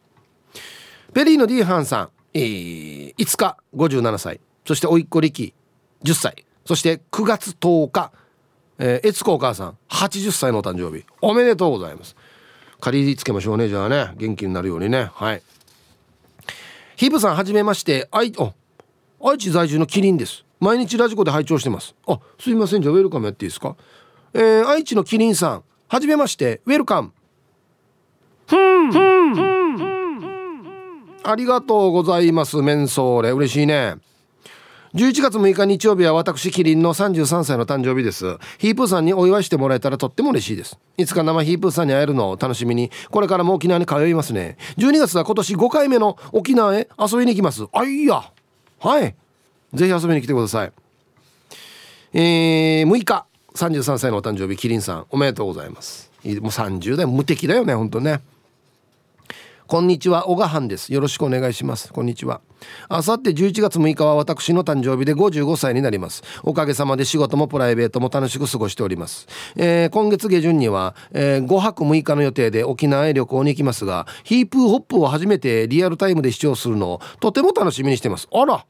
[1.13, 4.39] ペリーの D ハンさん、えー、5日57歳。
[4.65, 5.53] そして甥っ子力
[6.03, 6.45] 10歳。
[6.65, 8.11] そして9月10日。
[8.79, 11.05] えー、悦子お母さん80歳のお誕生日。
[11.21, 12.15] おめでとうございます。
[12.79, 15.09] 借りつけましょうねじゃあね元気になるようにね。
[15.13, 15.41] はい。
[16.95, 18.07] ヒブさんはじめまして。
[18.11, 18.53] 愛お
[19.29, 20.45] 愛知在住のキリンです。
[20.59, 21.95] 毎日ラジコで拝聴してます。
[22.07, 22.81] あすいません。
[22.81, 23.75] じゃあウェルカムやっていいですか？
[24.33, 26.61] えー、愛知のキリンさんはじめまして。
[26.65, 27.13] ウェルカム。
[31.23, 33.95] ありがとうございますメンソーレ嬉しいね
[34.93, 38.37] 11月6日日曜日は私キリンの33歳の誕生日です。
[38.57, 40.79] ヒープーさんにお祝いしてもらえたらとっても嬉しいです。
[40.97, 42.89] いつか生ヒープーさんに会えるのを楽しみに。
[43.11, 44.57] これからも沖縄に通いますね。
[44.77, 47.65] 12月は今年5回目の沖縄へ遊びに行きます。
[47.73, 48.31] あいや。
[48.79, 49.15] はい。
[49.73, 50.71] ぜひ遊びに来てください。
[52.13, 53.25] えー、6日。
[53.55, 55.05] 33歳のお誕生日キリンさん。
[55.09, 56.11] おめでとうございます。
[56.23, 58.21] もう30代無敵だよねほんとね。
[59.67, 60.93] こんにちは小川藩です。
[60.93, 61.91] よろしくお願いします。
[61.91, 62.39] こんにちは。
[62.87, 66.23] あさって11月6日は私の誕生日で55歳になります。
[66.43, 69.27] おかげさまで仕事もプライベートも楽しく過ごしております、
[69.57, 78.29] えー、今月下旬には、えー、5泊6日の予定で沖縄へ旅行に行きますがヒープーホップを初めてリアルタイムで視聴するのをとても楽しみにしてます。
[78.31, 78.65] あら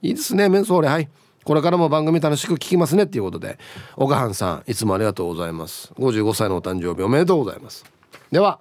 [0.00, 0.48] いいですね。
[0.48, 1.10] メンソーレはい。
[1.44, 3.58] これからも番組楽しく聞きますねっていうことで
[3.96, 5.92] 小川藩さんいつもありがとうございます。
[5.98, 7.84] 55歳のお誕生日おめでとうございます。
[8.30, 8.60] では。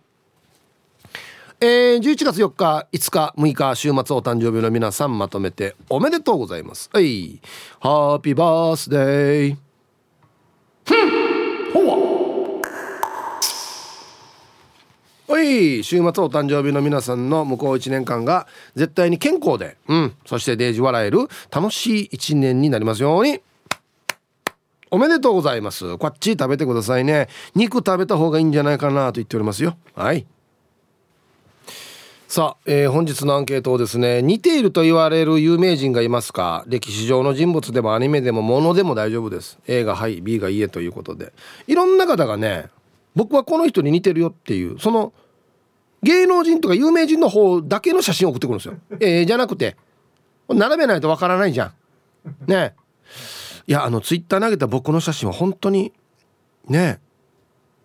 [1.63, 6.89] えー、11月4日5日6日週末お誕生日の皆さんまとめておめでとうございます。
[6.91, 7.39] はい。
[7.79, 9.57] ハッピーバースデー
[11.71, 12.15] ほ
[15.27, 15.43] わ。
[15.43, 15.83] い。
[15.83, 23.39] 週末お誕生日の皆さんの向こう1年間が絶対に健康で、うん、そしてデージ笑える楽しい1年になりますように。
[24.89, 25.99] おめでとうございます。
[25.99, 27.29] こっち食べてくださいね。
[27.53, 29.77] 肉食べた方がいいんじゃないかなと言っておりますよ。
[29.93, 30.25] はい
[32.31, 36.63] さあ、えー、本日のアンケートをですね似ていると言われる有名人がいますか？
[36.65, 39.59] 歴史上の人物でもアニメでもものでも大丈夫です。
[39.67, 41.33] A がはい B がいいえということで。
[41.67, 42.69] いろんな方がね
[43.17, 45.11] 僕はこの人に似てるよっていうその
[46.03, 48.75] 芸能人とか有名人の方だけの写真を送ってくるんですよ。
[49.01, 49.75] えー、じゃなくて
[50.47, 52.49] 並べないとわからないじゃん。
[52.49, 52.75] ね。
[53.67, 55.91] いやあのツイッター投げた僕の写真は本当に
[56.69, 57.01] ね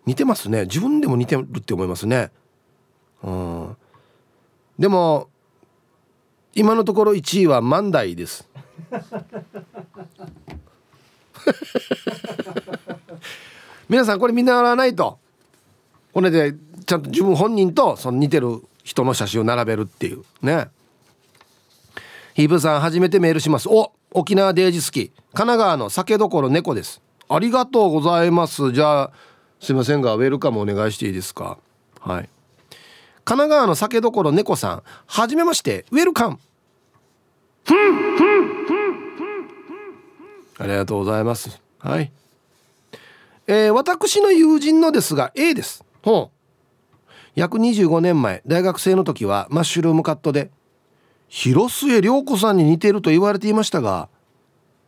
[0.05, 0.61] 似てますね。
[0.61, 2.31] 自分でも似てるって思いますね。
[3.21, 3.77] うん。
[4.79, 5.29] でも
[6.53, 8.47] 今のところ1位は万代です。
[13.89, 15.19] 皆さんこれ見習わないと。
[16.13, 20.23] これでちゃんと自分本人とその似てる人の写真を並べるっていう。
[20.41, 20.69] ね。
[22.33, 23.67] ヒープさん初めてメールします。
[23.69, 25.09] お沖縄デージ好き。
[25.09, 27.01] 神奈川の酒どころ猫です。
[27.29, 28.71] ありがとうございます。
[28.71, 29.11] じゃあ
[29.59, 31.57] すいませんがウェルカムお願いしていいですか？
[31.99, 32.29] はい。
[33.27, 36.39] 神奈川の酒どころ猫さんはじめましてウェルカム
[40.57, 41.61] ありがとうございます。
[41.79, 42.09] はい。
[43.45, 45.83] えー、私の友人のですが A です。
[46.01, 47.09] ほう。
[47.35, 50.49] 約25年前大学生の時はマッシュルームカットで
[51.27, 54.07] 広末涼子さんに似てると言われていましたが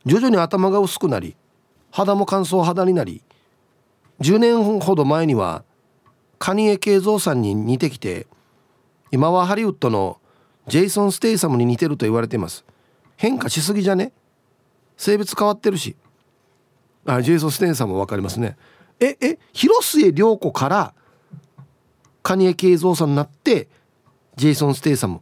[0.06, 1.36] 徐々に頭が薄くなり
[1.92, 3.22] 肌も乾燥肌になり
[4.22, 5.66] 10年ほど前には
[6.40, 8.26] カニエ慶三さんに似てきて
[9.12, 10.20] 今はハリウッドの
[10.68, 12.64] ジェイソン・ステイサムに似てると言われています。
[13.18, 14.14] 変化しすぎじゃね？
[14.98, 15.96] 性別変わってるし。
[17.06, 18.56] あジェイソン・ステイサム分かりますね。
[19.00, 20.94] ええ広末涼子から
[22.22, 23.68] 蟹江敬三さんになって
[24.36, 25.22] ジェイソン・ステイサム。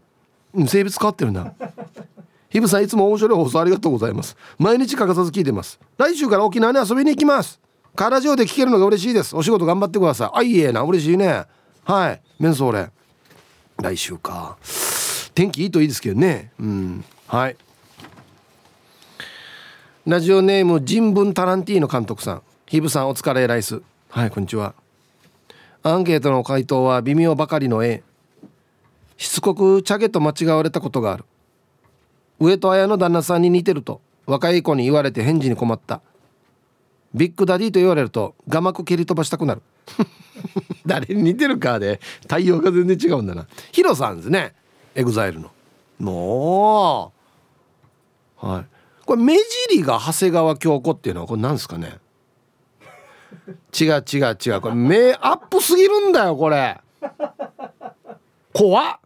[0.53, 1.53] うん性別変わってるな。
[2.49, 4.35] ヒープーさんいつも面白い放送ありがとうございます。
[4.57, 5.79] 毎日欠かさず聞いてます。
[5.97, 7.59] 来週から沖縄に遊びに行きます。
[7.97, 9.35] カラジオで聞けるのが嬉しいです。
[9.35, 10.37] お仕事頑張ってください。
[10.37, 11.45] あいいえな嬉しいね。
[11.83, 12.21] はい。
[12.39, 12.91] メンソーレ。
[13.81, 14.55] 来週か。
[15.33, 16.51] 天気いいといいですけどね。
[16.59, 17.03] うん。
[17.25, 17.57] はい。
[20.05, 22.43] ラジオネーム人文タランティーノ監督さん。
[22.67, 23.81] ヒブさんお疲れライス。
[24.09, 24.75] はいこんにちは。
[25.81, 28.03] アンケートの回答は微妙ばかりの A
[29.17, 31.25] しつこくチャゲと間違われたことがある。
[32.39, 36.01] 上戸彩の旦那さんに似てると若い子に言われて返事に困った。
[37.13, 39.61] ビッグダディと言われると我膜蹴り飛ばしたくなる。
[40.85, 43.47] 誰に似てるかで対応が全然違うんだな。
[43.71, 44.53] ヒロさんですね。
[44.95, 45.51] EXILE の。
[45.99, 47.13] も
[48.43, 48.45] う。
[48.45, 48.65] はい。
[49.05, 49.37] これ目
[49.69, 51.97] 尻が長谷川京子っていうのはこれ何ですかね？
[53.79, 54.61] 違う違う違う。
[54.61, 56.79] これ目アップすぎるんだよこれ。
[58.53, 58.99] 怖っ。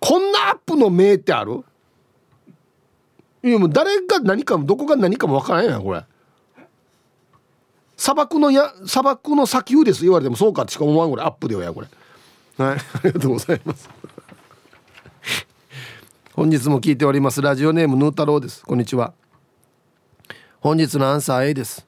[0.00, 1.64] こんなアップの目ってある？
[3.42, 6.02] いやもう誰が何かどこが何かもわからんやんこれ
[7.96, 11.88] 砂漠のや砂漠の砂丘です言われてもそうかってしか思わんこれアップでよやこれ。
[12.58, 12.78] はい。
[12.78, 13.88] ありがとうございます。
[16.34, 17.40] 本日も聞いております。
[17.40, 18.62] ラジオネームヌー太郎です。
[18.64, 19.14] こんにちは。
[20.60, 21.86] 本日のアンサー A です。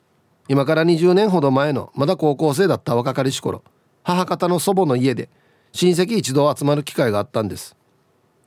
[0.48, 3.62] 今から20年ほど前のまだ高校生だった若かりし頃
[4.02, 5.28] 母方の祖母の家で
[5.72, 7.76] 親戚一同集まる機会があったんです。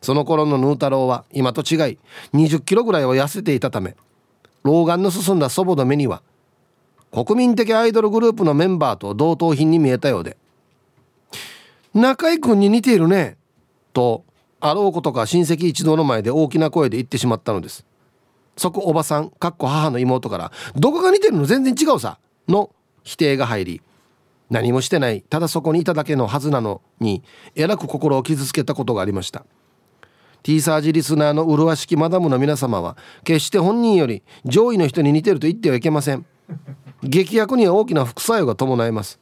[0.01, 1.99] その頃のヌー太郎は今と違い
[2.33, 3.95] 20キロぐらいは痩せていたため
[4.63, 6.23] 老眼の進んだ祖母の目には
[7.11, 10.37] 国民的アイドルグループのメンバーと同等品に見えたようで
[11.93, 13.37] 「中居君に似ているね」
[13.93, 14.23] と
[14.61, 17.85] あろうことか親戚一同の前で大きな声で言ってしまったのです。
[18.57, 22.69] そこおばさんかっこ母の妹から「どこが似てるの全然違うさ」の
[23.03, 23.81] 否定が入り
[24.49, 27.23] 何もしてないただそこにいただけのはずなのに
[27.55, 29.45] えらく心を傷つけたことがありました。
[30.43, 36.25] T サージリスナーの麗しきマダムの皆様は決して本人より上位の人に似てると言ってはいけません。
[37.03, 39.19] 劇薬には大きな副作用が伴います。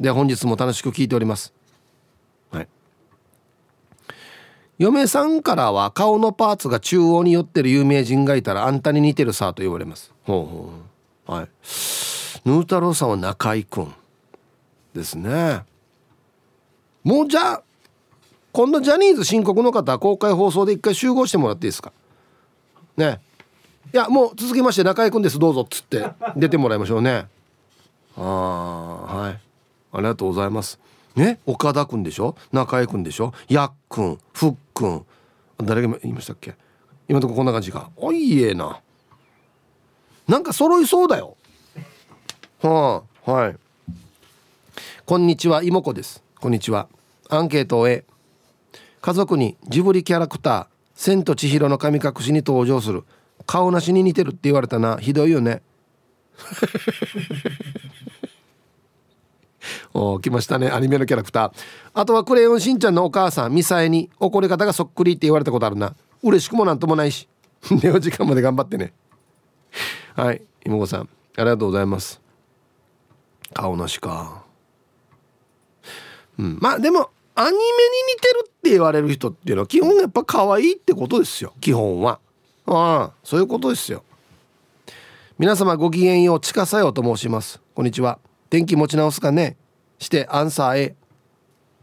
[0.00, 1.52] で本日も楽しく聞いております。
[2.50, 2.68] はい。
[4.78, 10.12] 嫁さんからは顔のパーツが中央に寄ってる有名人がいたらあんたに似てるさと言われます。
[10.24, 10.70] ほうほ
[11.28, 11.48] うはい。
[12.44, 13.94] ヌー太郎さんは中居君
[14.92, 15.62] ですね。
[17.04, 17.62] もうじゃあ
[18.52, 21.92] 今度ジャニーズ申告の方公開放送で一回集合してもらっていいですか？
[22.96, 23.20] ね
[23.92, 25.38] いやもう続きまして中居君です。
[25.38, 25.60] どうぞ。
[25.60, 26.04] っつって
[26.36, 27.26] 出てもらいましょうね。
[28.16, 29.40] ああはい。
[29.92, 30.80] ありがとうございます。
[31.14, 31.38] ね？
[31.46, 32.36] 岡田君でしょ？
[32.52, 33.32] 中居君でしょ？
[33.48, 35.06] やっくんふっくん。
[35.62, 36.56] 誰が言いましたっけ？
[37.08, 37.90] 今のとここんな感じか。
[37.96, 38.80] おいえな。
[40.26, 41.36] なんか揃いそうだよ。
[42.62, 43.56] はあはい。
[45.06, 46.24] こんにちは妹子です。
[46.40, 46.88] こんにちは。
[47.28, 48.04] アンケートを終え
[49.00, 50.66] 家族にジブリキャラクター
[50.96, 53.04] 「千と千尋の神隠し」に登場する。
[53.46, 54.96] 顔なしに似てるって言われたな。
[54.96, 55.62] ひどいよね。
[59.94, 60.70] お来ましたね。
[60.70, 61.52] アニメのキャラクター。
[61.94, 64.10] あとはクレヨンしんちゃんのお母さんミサエに。
[64.18, 65.94] 怒り方がそっくりって言われたことあるな。
[66.22, 67.28] 嬉しくもなんともないし。
[67.70, 68.92] 寝る時間まで頑張ってね。
[70.14, 71.00] はい妹子さん。
[71.02, 71.06] あ
[71.38, 72.20] りがとうございます。
[73.52, 74.44] 顔なしか。
[76.38, 81.52] うんまあでもアニメに似てるって言われる人っていうのは基本やっぱ可愛いってことですよ。
[81.60, 82.20] 基本は。
[82.66, 84.02] ああそういうことですよ。
[85.38, 87.60] 皆様ごきげんようちかさよと申します。
[87.74, 88.18] こんにちは。
[88.48, 89.56] 天気持ち直すかね？
[89.98, 90.94] してアンサー A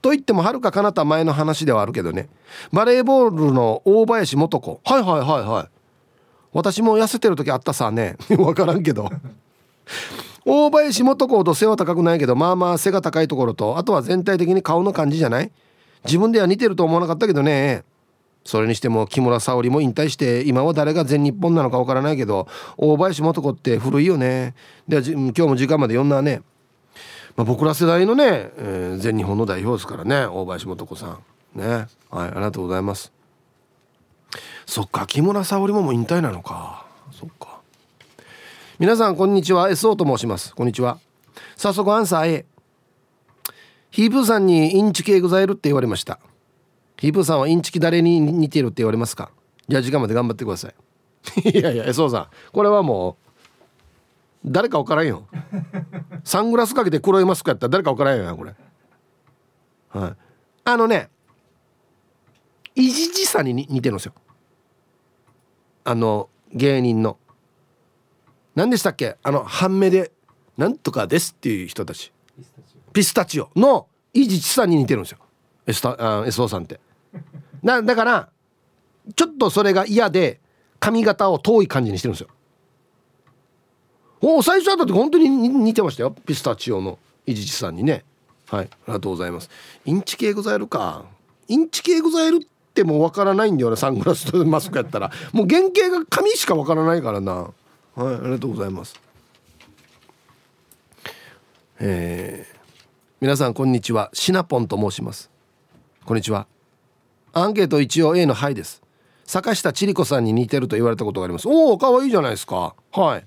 [0.02, 2.30] と言ってもはるか彼方前の話ではあるけどね。
[2.72, 4.82] バレーボールの大林素子。
[4.84, 5.70] はいはいはいはい。
[6.54, 8.16] 私も痩せてる時あったさね。
[8.28, 9.10] 分からんけど。
[10.46, 15.52] 大林素子ほど背は高くないけどまあまあ背が高いところとあとは全体的に顔の感じじゃない？
[16.06, 17.84] 自分では似てると思わなかったけどね。
[18.44, 24.56] それにしても木村沙織も引退して今は誰が全日本なのかわからないけど大林素子って古いよね。
[24.88, 26.42] では今日も時間まで読んだね、
[27.36, 31.20] まあ、僕ら世代のね、えー、全日本の代表ですからね大林素子さん。
[31.56, 31.66] ね。
[32.10, 33.12] はいありがとうございます。
[34.66, 36.86] そっか木村沙織ももう引退なのか。
[37.12, 37.60] そっか。
[38.80, 39.70] 皆さんこんにちは。
[39.70, 40.56] SO と申します。
[40.56, 40.98] こんにちは。
[41.56, 42.46] 早速アンサー A
[43.92, 46.20] ヒープーさんにインチキ EXILE って言われました。
[47.02, 49.32] ヒープーさんはインチキ誰に似てるって言われますか？
[49.68, 51.50] じゃあ時間まで頑張ってください。
[51.50, 52.28] いやいや SO さん。
[52.52, 53.18] これはも
[54.46, 55.28] う誰か分からんよ。
[56.24, 58.54] サングラスかけて黒いマスクやったら誰か分からんよなこれ。
[59.90, 60.16] はい。
[60.64, 61.10] あのね
[62.76, 64.14] いじじさに似てるんですよ。
[65.84, 67.18] あの芸人の。
[68.54, 69.18] 何でしたっけ？
[69.24, 70.12] あの半目で
[70.56, 72.14] 「なんとかです」っていう人たち。
[72.94, 73.50] ピスタチオ。
[73.56, 75.18] のいじちさんに似てるんですよ。
[75.66, 76.80] エスタあエスオさんって。
[77.64, 78.30] だだから
[79.16, 80.40] ちょっとそれが嫌で
[80.80, 82.28] 髪型を遠い感じにしてるんですよ。
[84.22, 86.12] お最初会った時本当に似てましたよ。
[86.12, 88.04] ピスタチオのいじちさんにね。
[88.48, 88.66] はい。
[88.66, 89.50] ありがとうございます。
[89.86, 91.06] インチ系グザイルか。
[91.48, 95.12] インチ系グザイルってもわからないんだよなサングラスとマスクやったら。
[95.34, 97.34] もう原型が髪しかわからないからな。
[97.34, 97.52] はい。
[97.98, 99.00] ありがとうございます。
[101.80, 102.58] えー、
[103.20, 104.12] 皆さんこんにちは。
[104.14, 105.32] シナポンと申します。
[106.06, 106.46] こんにちは。
[107.34, 108.82] アンケート一応 A の「はい」です。
[109.26, 111.48] 坂下千里子さんに似てると言われたことがあります。
[111.48, 112.76] おおかわいいじゃないですか。
[112.92, 113.26] はい。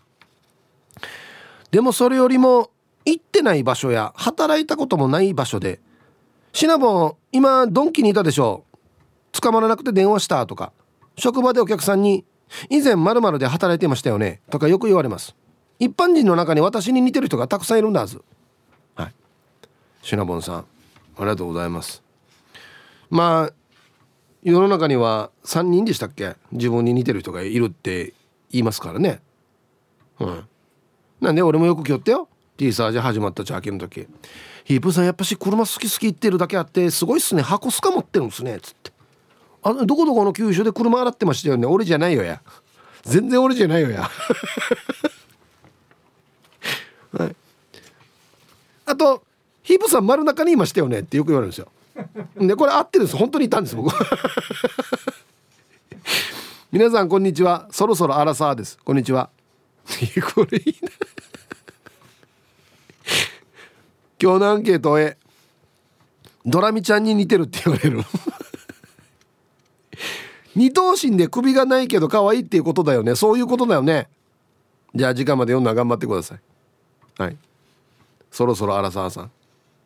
[1.70, 2.70] でもそれよりも
[3.05, 5.80] 行ってない場所や働いたこともない場所で
[6.52, 8.64] シナボン今ドンキにいたでしょ
[9.32, 10.72] 捕まらなくて電話したとか
[11.16, 12.24] 職場でお客さんに
[12.70, 15.34] 以前まるで働いてましたよねとかよく言われます。
[15.80, 18.22] 一般人の中に私に似てる人がたくさんいるんだはず。
[18.94, 19.14] はい。
[20.02, 20.64] シナボンさんあ
[21.20, 22.02] りがとうございます。
[23.11, 23.52] まあ
[24.45, 26.36] 世の中には3人でしたっけ？
[26.53, 28.12] 自分に似てる人がいるって
[28.51, 29.20] 言いますからね。
[30.20, 30.45] うん。
[31.20, 32.28] なんで俺もよく来よったよ。
[32.59, 34.07] T サージ始まったチャーキの時。
[34.64, 37.42] ヒープさんやっぱし車好き好き言ってるだけあってすごいっすね。
[37.42, 38.61] 箱スカ持ってるんですね。
[38.61, 38.92] つって。
[39.62, 41.66] あどこどこの急所で車洗ってましたよね。
[41.66, 42.42] 俺じゃないよや。
[43.03, 44.11] 全然俺じゃないよや。
[47.12, 47.36] はい。
[48.86, 49.22] あと
[49.62, 51.01] ヒープさん丸中にいましたよね。
[51.01, 51.68] ってよく言われるんですよ。
[52.36, 53.16] でこれ合ってるんです。
[53.16, 53.95] 本当にいたんです僕。
[56.72, 57.68] 皆さんこんにちは。
[57.70, 58.78] そろそろアラサーです。
[58.84, 59.30] こんにちは。
[60.34, 60.90] これいいな。
[64.20, 65.16] 今日のアンケートへ
[66.47, 68.03] ドラミちゃんに似てるって言われる。
[70.57, 73.14] 二頭身で首がないけど可愛いっていうことだよね。
[73.16, 74.09] そういうことだよね。
[74.95, 76.40] じゃあ時間まで読んだら頑張ってください。
[77.18, 77.36] はい。
[78.30, 79.30] そろそろアラサーさん。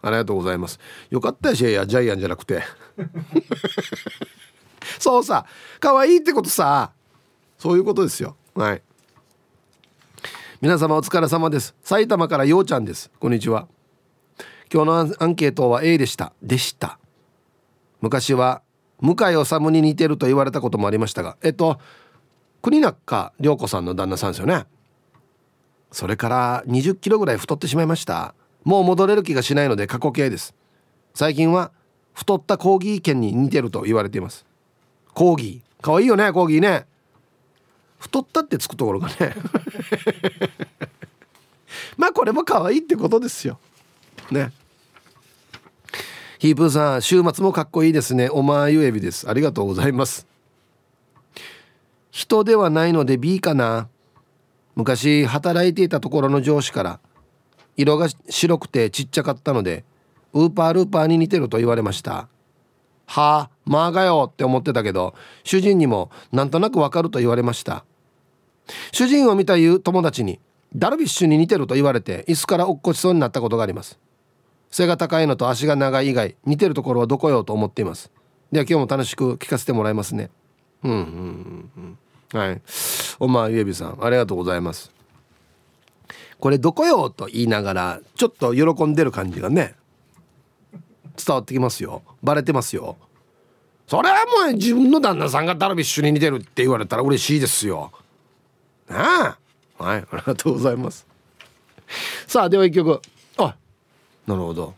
[0.02, 0.78] ありがとうございます。
[1.10, 2.62] よかったしやジャイアンじゃなくて。
[4.98, 5.44] そうさ
[5.80, 6.92] 可愛いってことさ。
[7.58, 8.36] そういうことですよ。
[8.54, 8.82] はい。
[10.60, 11.74] 皆様お疲れ様です。
[11.82, 13.10] 埼玉からようちゃんです。
[13.18, 13.68] こんにちは。
[14.72, 16.32] 今日のアンケートは A でした。
[16.42, 16.98] でした。
[18.00, 18.62] 昔は
[19.00, 21.78] 向井治に似てると言われたこともありましたがえっと
[22.62, 24.66] 国中涼子さんの旦那さんですよね。
[25.90, 28.34] それから20キロぐらい太ってしまいました。
[28.64, 30.54] もう戻れる気がしないので過去形です。
[31.14, 31.72] 最近は
[32.14, 34.44] 太ったコーギー犬に似てると言われています。
[35.14, 35.82] コーギー。
[35.82, 36.86] かわいいよねコーギーね。
[37.98, 39.34] 太ったってつくところがね。
[41.96, 43.58] まあこれも可愛いってことですよ。
[44.30, 44.52] ね。
[46.38, 48.30] ヒープーさん週末もかっこいいですね。
[48.30, 49.28] おまゆえびです。
[49.28, 50.26] ありがとうございます。
[52.10, 53.88] 人ではないので B かな。
[54.76, 57.00] 昔働いていたところの上司から
[57.78, 59.84] 色が白くてちっちゃかったので
[60.34, 62.28] ウーパールーパーに似てると言われました。
[63.06, 65.14] はあまあがよって思ってたけど
[65.44, 67.84] 主人にもなんとなくわかると言われました。
[68.92, 70.40] 主人を見たいう友達に
[70.76, 73.98] ダルビッシュに似てると言われて椅子から落っこちそうになったことがあります。
[74.70, 78.10] 背が高いのと足が長い以外似てるところはどこよと思っています。
[78.52, 80.30] では今日も楽しく聞かせてもらいますね。
[80.82, 81.98] うんうんうん
[82.38, 82.60] はい。
[83.18, 84.97] おまゆえびさんありがとうございます。
[86.40, 89.74] これどこよと言いながらちょっと喜んでる感じがね
[91.16, 92.02] 伝わってきますよ。
[92.22, 92.96] バレてますよ。
[93.88, 97.90] それはもう自分の旦那さんがダルビッシュに似てるって言われたら嬉しいですよ。
[98.88, 98.98] ねえ。
[99.82, 101.06] はいありがとうございます。
[102.26, 103.00] さあでは一曲。
[103.38, 103.56] あ
[104.26, 104.74] なるほど。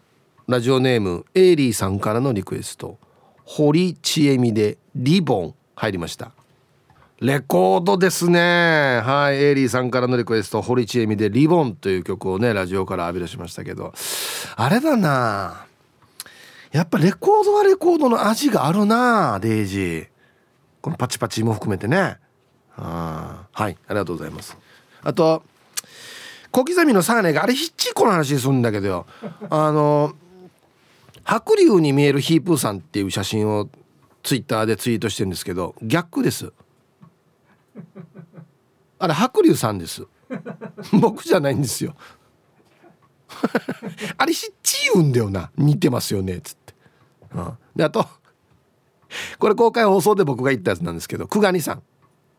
[0.46, 2.98] ラジオネームエイリーさんからのリクエスト。
[3.44, 6.32] 堀ちえみでリボン入りました。
[7.20, 9.02] レコードですね。
[9.04, 9.36] はい。
[9.36, 13.92] エイリーさんからのリクエスト堀ちえみでリボンという曲をねラジオから浴び出しましたけど。
[14.56, 15.66] あれだな。
[16.72, 20.08] やっぱレコードはレコードの味があるなデイジー。
[20.80, 22.16] このパチパチも含めてね。
[22.78, 23.76] あはい。
[23.86, 24.56] ありがとうございます。
[25.02, 25.42] あと
[26.50, 29.06] 小刻みのサーネがあれヒッチコの話するんだけどよ。
[29.50, 30.14] あの
[31.22, 33.68] 白龍に見えるヒープーさんっていう写真を
[34.22, 36.54] ツイッターでツイートしてるんですけど逆です。
[38.98, 40.06] あれ白龍さんです。
[41.00, 41.94] 僕じゃないんですよ。
[44.16, 45.50] あれヒッチ言うんだよな。
[45.56, 46.74] 似てますよねっつって、
[47.34, 48.06] うん、であと
[49.38, 51.82] これ公開放送で僕が言ったやつなんですけど久我にさん。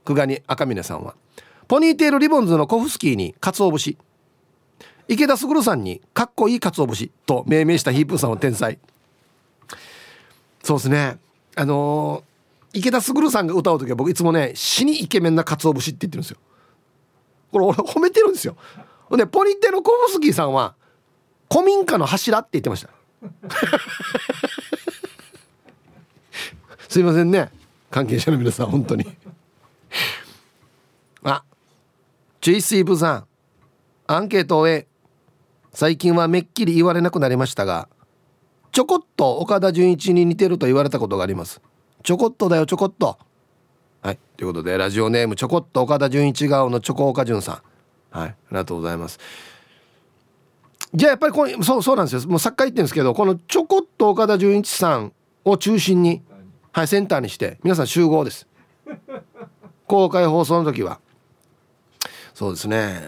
[0.05, 1.15] 久我に赤峰さんは。
[1.67, 3.97] ポニーテールリボンズのコフスキーに鰹節。
[5.07, 7.11] 池田卓さんにかっこいい鰹節。
[7.25, 8.79] と命名したヒープーさんは天才。
[10.63, 11.17] そうですね。
[11.55, 12.30] あのー、
[12.73, 16.37] 池田卓さんが歌う時は僕いつもね死にイケメンな鰹節って言ってるんですよ。
[17.51, 18.55] これ俺褒めてるんですよ。
[19.09, 20.75] ほんでポニテのコフスキーさんは
[21.51, 22.89] 古民家の柱って言ってました。
[26.87, 27.51] すいませんね。
[27.89, 29.05] 関係者の皆さん本当に。
[31.23, 31.43] あ
[32.39, 33.25] チェイスイブさん
[34.07, 34.87] アンケートを終え
[35.73, 37.87] 最近はめっきり言われなくなりましたが
[38.71, 41.61] ちょこっと岡田准一に似てると言われたことがあります。
[42.01, 43.17] ちょこっとだよちょこっと。
[44.01, 44.19] はい。
[44.37, 47.61] ということでラジオネームちょこっと岡田准一顔のチョコ岡潤さ
[48.13, 48.17] ん。
[48.17, 48.29] はい。
[48.29, 49.19] ありがとうございます。
[50.93, 52.29] じゃあやっぱりこれそうそうなんですよ。
[52.29, 55.13] もう作家言ってるんですけどこのちょこっと岡田准一さん
[55.45, 56.21] を中心に
[56.73, 58.47] はいセンターにして皆さん集合です。
[59.87, 60.99] 公開放送の時は。
[62.33, 63.01] そうですね。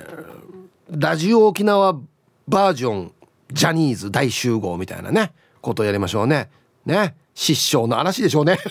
[0.89, 1.99] ラジオ沖縄
[2.47, 3.13] バージョン
[3.51, 6.49] ジャニーズ大集合みたいなねことをやりましょうね。
[6.85, 8.57] ね失笑の嵐でしょうね。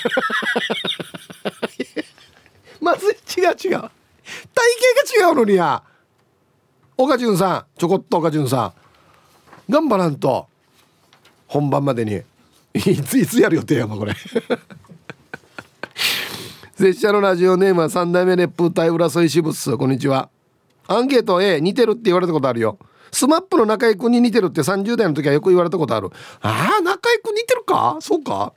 [2.80, 3.56] まず違う違う。
[3.56, 5.82] 体型が違うのにや。
[6.96, 8.72] 岡潤さんちょこっと岡潤さ
[9.68, 9.72] ん。
[9.72, 10.46] 頑張らんと。
[11.46, 12.22] 本番までに。
[12.74, 14.14] いついつやる予定やもこれ。
[16.74, 20.30] 拙者のラジオネームは三代目熱風隊浦添支部こんにちは。
[20.88, 22.78] アンケート A 似てるって言われたことあるよ。
[23.12, 26.10] スマップの中居君に似てるって30代の時はよく言われたことある。
[26.40, 27.98] ああ中居君似てるか？
[28.00, 28.52] そうか？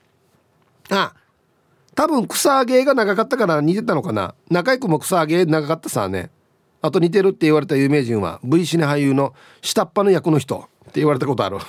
[0.90, 1.14] あ
[1.94, 4.34] 多分草芸が長かったから似てたのかな。
[4.50, 6.30] 中居君も草芸長かったさね。
[6.82, 11.58] あと似てるって言われた有名人は V シネ俳優の下っ端の役の人って言われたことある。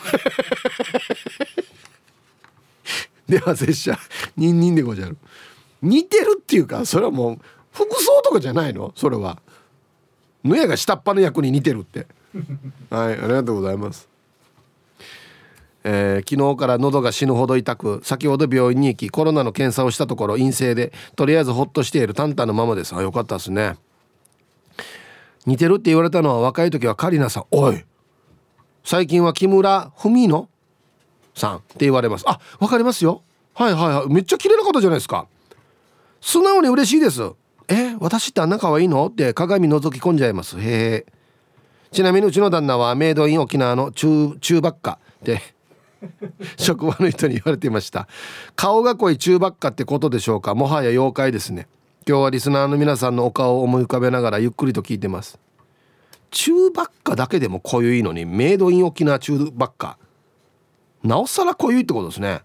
[3.29, 3.99] では拙者
[4.37, 5.17] ニンニンでごじゃる。
[5.83, 7.39] 似てるっていうかそれはもう
[7.73, 8.93] 服装とかじゃないの？
[8.95, 9.39] それは。
[10.45, 12.07] 野屋が下っ端の役に似てるって。
[12.91, 14.09] はいありがとうございます。
[15.89, 22.95] えー、昨日から喉が死ぬほど痛く先ほど病院に行きコロナの検査をしたところ陰性でとりあえずホッとしているタンタンのままです。
[22.95, 23.77] あよかったですね。
[25.47, 27.45] 似てるって言われたのは若い時はカリナさん。
[27.53, 27.85] おい
[28.83, 30.49] 最近は木村文乃
[31.35, 32.25] さんって言われます。
[32.27, 33.23] あわかりますよ。
[33.55, 34.13] はいはいはい。
[34.13, 35.29] めっちゃ綺麗な方じゃないですか。
[36.21, 37.23] 素直に嬉しいです。
[37.69, 39.07] え私ってあんな可愛いの？
[39.07, 40.59] って鏡覗き込んじゃいます。
[40.59, 41.07] へえ
[41.93, 45.41] ちなみにうちの旦那はメイドイン沖縄の中中ばっかで
[46.57, 48.07] 職場の人に言われていました。
[48.55, 50.55] 顔が濃い中ばっかってことでしょうか？
[50.55, 51.69] もはや妖怪ですね。
[52.07, 55.39] 今日はリスナーの皆さんのお顔を思い浮かべながらゆっくりと聞いてます。
[56.31, 59.99] 中ばっかだけでも濃ゆいのにメイドイン沖縄中ばっか。
[61.03, 62.43] なおさら濃ゆいってことですね。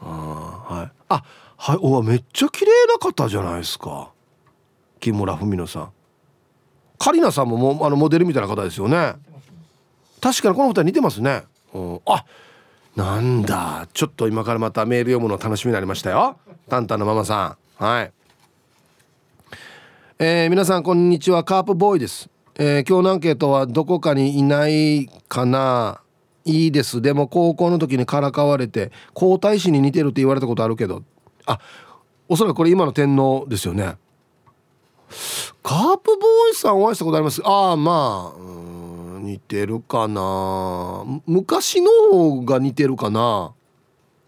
[0.00, 0.92] あはい。
[1.08, 1.24] あ
[1.56, 1.78] はい。
[1.80, 4.10] おわめっちゃ綺麗な方じゃないですか。
[5.00, 5.90] 木村文乃さん
[7.04, 9.12] カリナさんももあのモデルみたいな方ですよね。
[10.22, 11.42] 確かにこの二人似てますね、
[11.74, 12.24] うん、あ
[12.96, 13.86] なんだ。
[13.92, 16.38] ちょっと今からまたメール読むの楽しみになりましたよ。
[16.70, 17.84] タンタンのママさん。
[17.84, 18.12] はい。
[20.18, 21.44] えー、皆さんこんにちは。
[21.44, 26.00] カープボーイです、えー、今日のアンケートはどこかにいないかな。
[26.46, 27.02] いいです。
[27.02, 31.02] でも高校の時にからかわれて皇太子に似てるって言われたことあるけど。
[31.44, 31.60] あ
[32.30, 33.96] おそらくこれ今の天皇ですよね。
[35.62, 37.40] カープボーイさんお会いしたことあります？
[37.44, 41.04] ああまあ似てるかな。
[41.26, 43.52] 昔の方が似てるかな。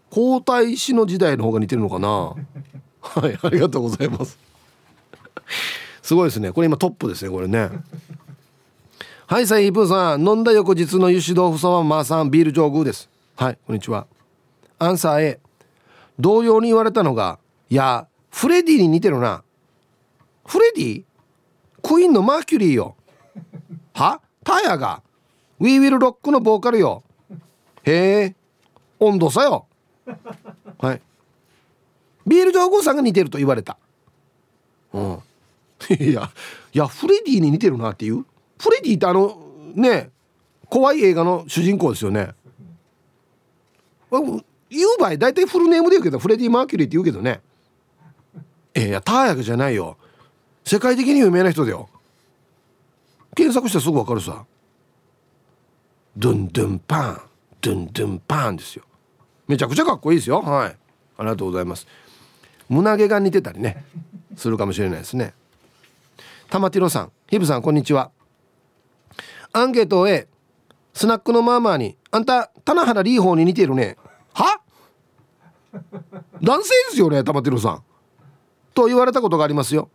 [0.09, 2.09] 皇太子の時代の方が似てるのかな。
[2.09, 2.35] は
[3.29, 4.39] いありがとうございます。
[6.01, 6.51] すごいですね。
[6.51, 7.69] これ今トップですねこれね。
[9.27, 13.09] はいサイープーさん飲んだ翌日の油脂豆腐そばまーさんビール上宮です。
[13.35, 14.07] はいこんにちは。
[14.79, 15.39] アンサー A
[16.17, 19.43] 同様に言われたのがいやフレディに似てるな。
[20.47, 21.03] フレディ
[21.83, 22.95] クイーンのマーキュリーよ。
[23.93, 24.21] は？
[24.43, 25.03] タヤが。
[25.59, 27.03] ウィーウィルロックのボーカルよ。
[27.83, 28.35] へえ。
[28.99, 29.67] 温度差よ。
[30.79, 31.01] はい。
[32.25, 33.77] ビール上宮さんが似てると言われた。
[34.93, 35.19] うん。
[35.99, 36.31] いや
[36.73, 38.25] いやフレディに似てるなっていう。
[38.59, 39.39] フレディってあの
[39.75, 40.11] ね
[40.69, 42.29] 怖い映画の主人公ですよね。
[44.09, 47.41] 言う場合大体フルネームで言うけどフレディ・マーキュリーって言うけどね。
[48.73, 49.97] えいやターヤクじゃないよ。
[50.67, 51.87] 世界的に有名な人だよ。
[53.37, 54.45] 検索したらすぐ分かるさ。
[56.17, 57.21] ドゥンドゥンパン。
[57.61, 58.83] ドゥンドゥンパンですよ。
[59.47, 60.41] めちゃくちゃかっこいいですよ。
[60.41, 60.69] はい。
[60.69, 60.75] あ
[61.19, 61.87] りがとうございます。
[62.67, 63.85] 胸毛が似てたりね。
[64.35, 65.33] するかもしれないですね。
[66.49, 67.11] 玉ティロさん。
[67.29, 68.11] ヒブさんこんにちは。
[69.53, 70.27] アンケートを A
[70.93, 73.95] スナックのマーマーに「あんた棚原リーホーに似てるね」
[74.35, 74.59] は？
[76.41, 77.83] 男性ですよね玉ティロさん。
[78.73, 79.89] と言われたことがありますよ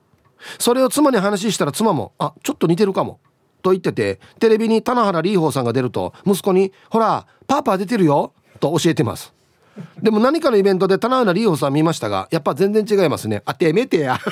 [0.58, 3.20] それを妻に話したら妻も「あちょっと似てるかも」
[3.62, 9.32] と言っててテレビに棚原リーホーさんが出ると息子に「ほらパパ出てるよ」と教えてます。
[10.02, 14.20] でも何かのイベントで棚原リーホーさん見ましたがやっぱ全然違いますねあてめてや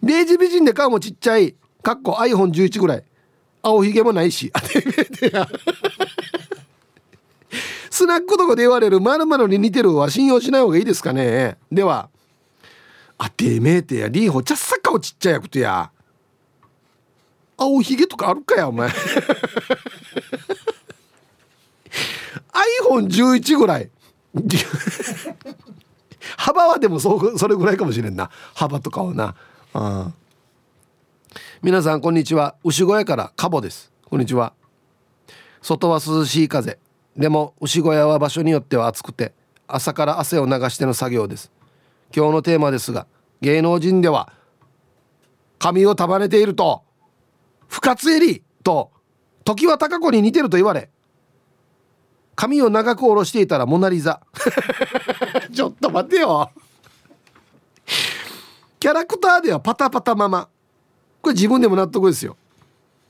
[0.00, 3.04] レイジ美人で顔もちっちゃいかっこ iPhone11 ぐらい。
[3.62, 5.46] 青ひげもないしあてめてや
[7.90, 11.58] スナックとかで言われるまるに似てるは信用しない方がいいですかね。
[11.70, 12.08] では
[13.22, 14.08] あてめえてや。
[14.08, 15.90] リーホちゃっさかおちっちゃいやくとや。
[17.58, 18.88] 青ひげとかあるかやお前。
[22.88, 23.90] iPhone11 ぐらい。
[26.38, 28.30] 幅はでもそそれぐらいかもしれんな。
[28.54, 29.34] 幅とかはな
[29.74, 30.12] あ。
[31.60, 32.56] 皆さんこんにちは。
[32.64, 33.92] 牛小屋からカボです。
[34.06, 34.54] こんにちは。
[35.60, 36.78] 外は涼しい風。
[37.18, 39.34] でも牛小屋は場所によっては暑くて
[39.68, 41.52] 朝から汗を流しての作業です。
[42.14, 43.06] 今日のテーマですが
[43.40, 44.32] 芸能人では
[45.58, 46.82] 髪を束ねていると
[47.68, 48.90] 深津絵里と
[49.44, 50.90] 常盤貴子に似てると言われ
[52.34, 54.20] 髪を長く下ろしていたらモナリザ
[55.52, 56.50] ちょっと待ってよ。
[58.78, 60.48] キャラクターではパタパタママ
[61.20, 62.38] これ自分でも納得ですよ。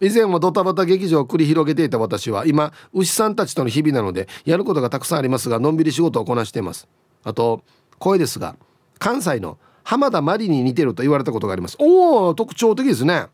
[0.00, 6.88] 以前はドタバタ劇場を繰り広げていた私は今牛さんたちとの日々なのでやることがたくさんありますがのんびり仕事をこなしています。
[7.22, 7.62] あと
[7.98, 8.56] 声ですが
[9.00, 11.76] 関西の浜田真理に似てると言われたことがあります。
[11.80, 13.26] おお特徴的ですね。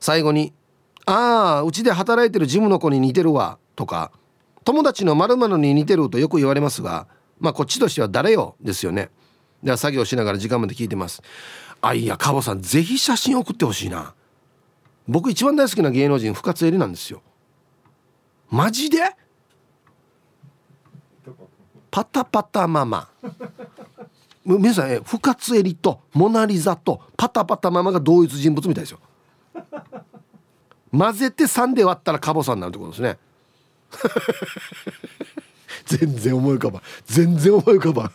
[0.00, 0.52] 最後に
[1.06, 4.12] 「ああうちで働いてるジムの子に似てるわ」とか
[4.64, 7.06] 「友達の〇〇に似てる」とよく言われますが
[7.40, 8.56] まあこっちとしては誰よ？
[8.60, 9.08] ですよね。
[9.62, 11.22] では作業しながら時間まで聞いてます。
[11.80, 14.14] あいやカボさんぜひ写真送ってほしいな。
[15.06, 17.22] 僕一番大好きな芸能人深津絵里なんですよ。
[18.50, 18.98] マジで？
[21.90, 23.08] パタパタママ
[24.44, 28.98] 皆さんえ深津絵里とモナ・リザとパタパタママが同一人物みたいですよ。
[30.96, 33.18] 混ぜて3で割ったらカボさんになるってことですね。
[35.86, 36.82] 全然思い浮かばん。
[37.06, 38.12] 全然思い浮かばん。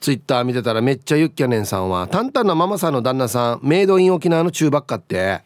[0.00, 5.42] ツイッター見てたらめっちゃユッキャネンさんはタンタンなママさんの旦那さんメイドイン沖縄の中ばっかって。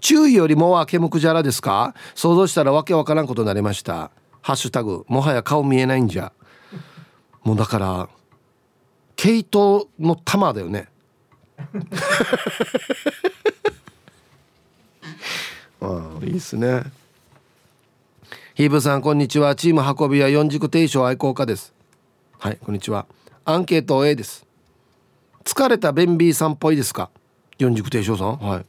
[0.00, 1.94] 注意よりもはけむくじゃらですか？
[2.14, 4.10] 想像したらわけわからんことになりました。
[4.40, 6.32] ハッシュタグもはや顔見えないんじゃ。
[7.42, 8.08] もうだから
[9.16, 10.88] 毛糸の玉だよね。
[15.80, 15.86] あ
[16.20, 16.82] あいいっすね。
[18.54, 19.54] ヒーブさんこんにちは。
[19.54, 21.72] チーム運び屋四軸定称愛好家です。
[22.38, 23.06] はいこんにちは。
[23.44, 24.46] アンケート A です。
[25.44, 27.10] 疲れたベンビーさんっぽいですか？
[27.58, 28.36] 四軸定称さん。
[28.38, 28.66] はい。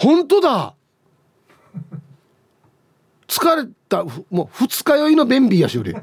[0.00, 0.74] 本当だ！
[3.28, 5.94] 疲れたもう二日酔いのベンビーやし俺。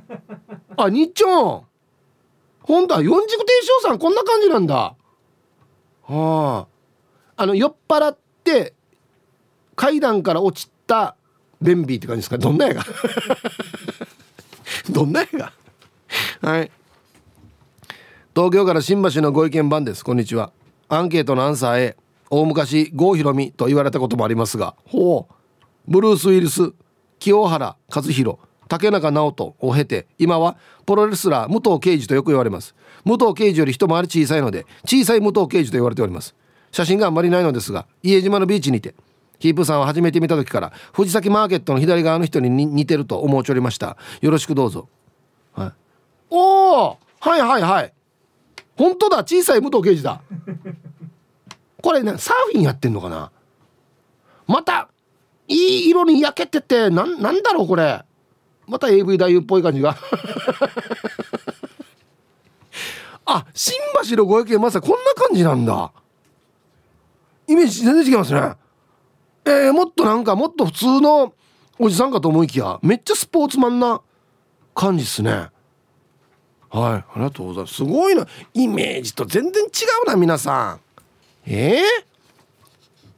[0.78, 1.64] あ日ちょん
[2.64, 3.52] 本当は四軸定
[3.82, 4.96] 称さんこんな感じなんだ。
[6.04, 6.68] はあ。
[7.36, 8.74] あの酔っ払って
[9.76, 11.16] 階段から落ちた
[11.62, 12.38] ベンビーって感じですか？
[12.38, 12.84] どんなやが？
[14.90, 15.54] どんなやが？
[16.42, 16.72] はい。
[18.36, 20.04] 東京から新橋のご意見番です。
[20.04, 20.52] こんにちは。
[20.90, 21.98] アンケートのアンサー A
[22.30, 25.34] 大昔郷ひろみと言われたこともありますがほう。
[25.88, 26.74] ブルース・ウィルス
[27.20, 28.38] 清原和弘
[28.74, 30.58] 竹中直人を経て今は
[30.88, 32.74] プロレスラー武藤敬司とよく言われます。
[33.06, 36.34] 武藤敬司より一回り小さいので小さい武藤敬司と言われております。
[36.72, 38.96] 写真があんまりないのですが家島のビーチにて
[39.38, 43.96] キープさんを初めて見た時から藤崎マーケットの左側の人に似てると思うちょりました。
[44.22, 44.90] よろしくどうぞ。
[45.54, 45.72] はい。
[46.32, 47.94] おおはいはいはい。
[48.76, 49.18] 本当だ!
[49.20, 50.20] 小さい武藤刑事だ。
[51.80, 53.32] これねサーフィンやってんのかな?
[54.48, 54.90] また
[55.48, 58.04] いい色に焼けててなんなんだろうこれ。
[58.74, 59.96] また AV 男優っぽい感じが。
[63.24, 63.78] あ新
[64.10, 65.92] 橋のご意見まさこんな感じなんだ。
[67.48, 68.54] イメージ全然違いますね。
[69.46, 71.34] えー、もっとなんかもっと普通の
[71.78, 74.02] おじさんかと思いきやめっちゃスポーツマンな
[74.74, 75.32] 感じっすね。
[75.32, 75.52] はい
[76.72, 77.76] ありがとうございます。
[77.76, 78.26] すごいな。
[78.56, 79.68] イメージと全然違
[80.04, 80.80] うな皆さん。
[81.46, 81.82] ええ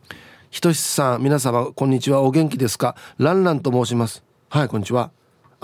[0.09, 0.15] ー、
[0.49, 2.23] ひとしさん皆様こんにちは。
[2.23, 2.97] お元気ですか？
[3.19, 4.21] ランランと申します。
[4.49, 5.11] はいこんにちは。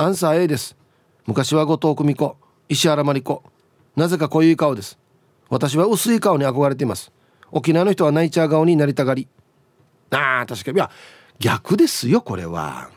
[0.01, 0.75] アンサー A です。
[1.27, 2.35] 昔は後藤久美子
[2.69, 3.43] 石原真理子。
[3.95, 4.97] なぜか濃い顔です。
[5.47, 7.11] 私は薄い顔に憧れています。
[7.51, 9.27] 沖縄の人はナイチャー顔になりたがり。
[10.09, 10.77] あ確かに。
[10.77, 10.89] いや
[11.37, 12.89] 逆ですよこれは。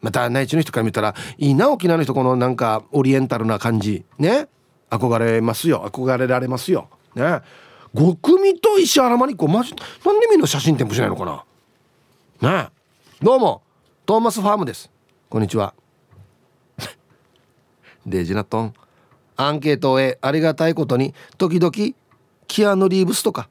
[0.00, 4.06] また内地の人から見たらいいな沖縄の人このなんかオリエンタルな感じ。
[4.18, 4.48] ね。
[4.88, 5.84] 憧れますよ。
[5.92, 6.88] 憧れられますよ。
[7.14, 7.42] ね。
[7.94, 9.48] 5組と石原真理子。
[9.48, 11.44] マジなんでみんな写真添付しないのか
[12.40, 12.64] な。
[12.64, 12.70] ね。
[13.20, 13.60] どうも
[14.06, 14.90] トーマスファームです。
[15.28, 15.74] こんにちは。
[18.06, 18.74] デジナトン。
[19.36, 21.72] アンケートへありがたいことに時々
[22.46, 23.48] キアヌ・リーブスとか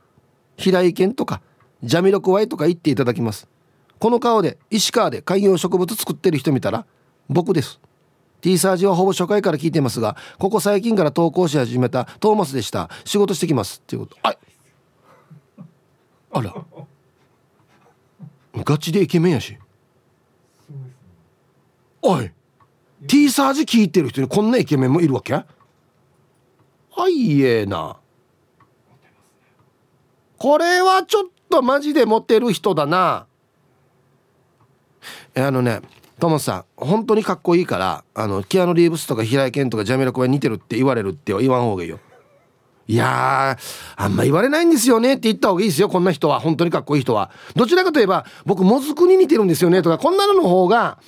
[0.57, 1.41] 平井堅とか
[1.83, 3.47] ジャミロクワイとか言っていただきます。
[3.99, 6.85] この顔で石川で観葉植物作ってる人見たら
[7.29, 7.79] 僕です。
[8.41, 12.89] T サージはほぼ初回から聞いてますがここ最近から投稿し始めたトーマスでした。
[13.05, 13.81] 仕事してきます。
[13.83, 14.17] っていうこと。
[14.23, 14.35] あ
[16.33, 16.53] あら。
[18.53, 19.57] ガチでイケメンやし。
[22.01, 22.31] おい
[23.07, 25.33] T サージ聞いてる人にこんなイケメンもいるわけ？
[25.33, 25.45] は
[27.09, 27.97] いええな
[30.37, 33.27] これはちょっとマジでモテる人だな。
[35.35, 35.81] あのね
[36.19, 41.99] トモさん本当にかっこいいからあのキアヌ・リーブスとか平井堅とかジャミロクワ似てるって言われるって言わん方がいいよ。
[42.87, 43.57] いや
[43.95, 46.39] あんま言われないんですよねって言った方がいいですよこんな人は。
[46.39, 47.31] 本当にかっこいい人は。
[47.55, 50.99] どちらかといえば僕もずくに似てるんですよねとかこんなのの方が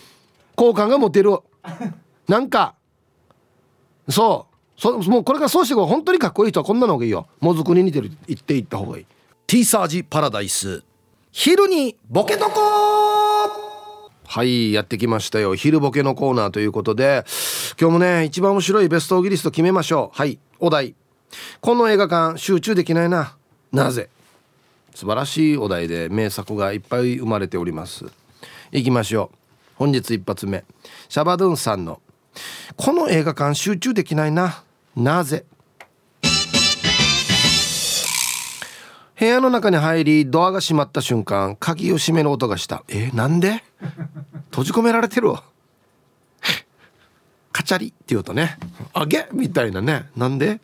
[0.56, 1.38] 好感が持てる
[2.28, 2.76] なんか
[4.10, 4.54] そう。
[4.76, 5.86] そもうこれからそうしてこう。
[5.86, 7.28] 本当にかっこいい人はこんなの方がいいよ。
[7.40, 9.06] もずくに似てる言っていった方がいい。
[9.48, 10.84] T サージパラダイス。
[11.32, 12.52] 昼にボケとこ
[14.26, 15.56] はいやってきましたよ。
[15.56, 17.24] 昼ボケのコーナーということで
[17.80, 20.18] 今日もね一番面白いベストオギリスト決めましょう。
[20.18, 20.96] はいお題。
[21.62, 23.38] この映画館集中できないな。
[23.72, 24.10] なぜ？
[24.96, 28.06] 素晴らしいお題で名作がいっぱい生まれております。
[28.72, 29.38] いきましょう
[29.76, 30.64] 本日一発目。
[31.10, 32.02] シャバドゥンさんの
[32.78, 34.64] 「この映画館集中できないな。
[34.96, 35.46] なぜ?」
[39.20, 42.84] 部屋の中に入りドアが閉まった瞬間鍵を閉める音がした。
[42.90, 43.64] えなんで？
[44.50, 45.44] 閉じ込められてるわ。
[47.54, 48.58] カチャリって言うとね。
[48.94, 49.28] あげ？
[49.32, 50.10] みたいなね。
[50.18, 50.60] なんで？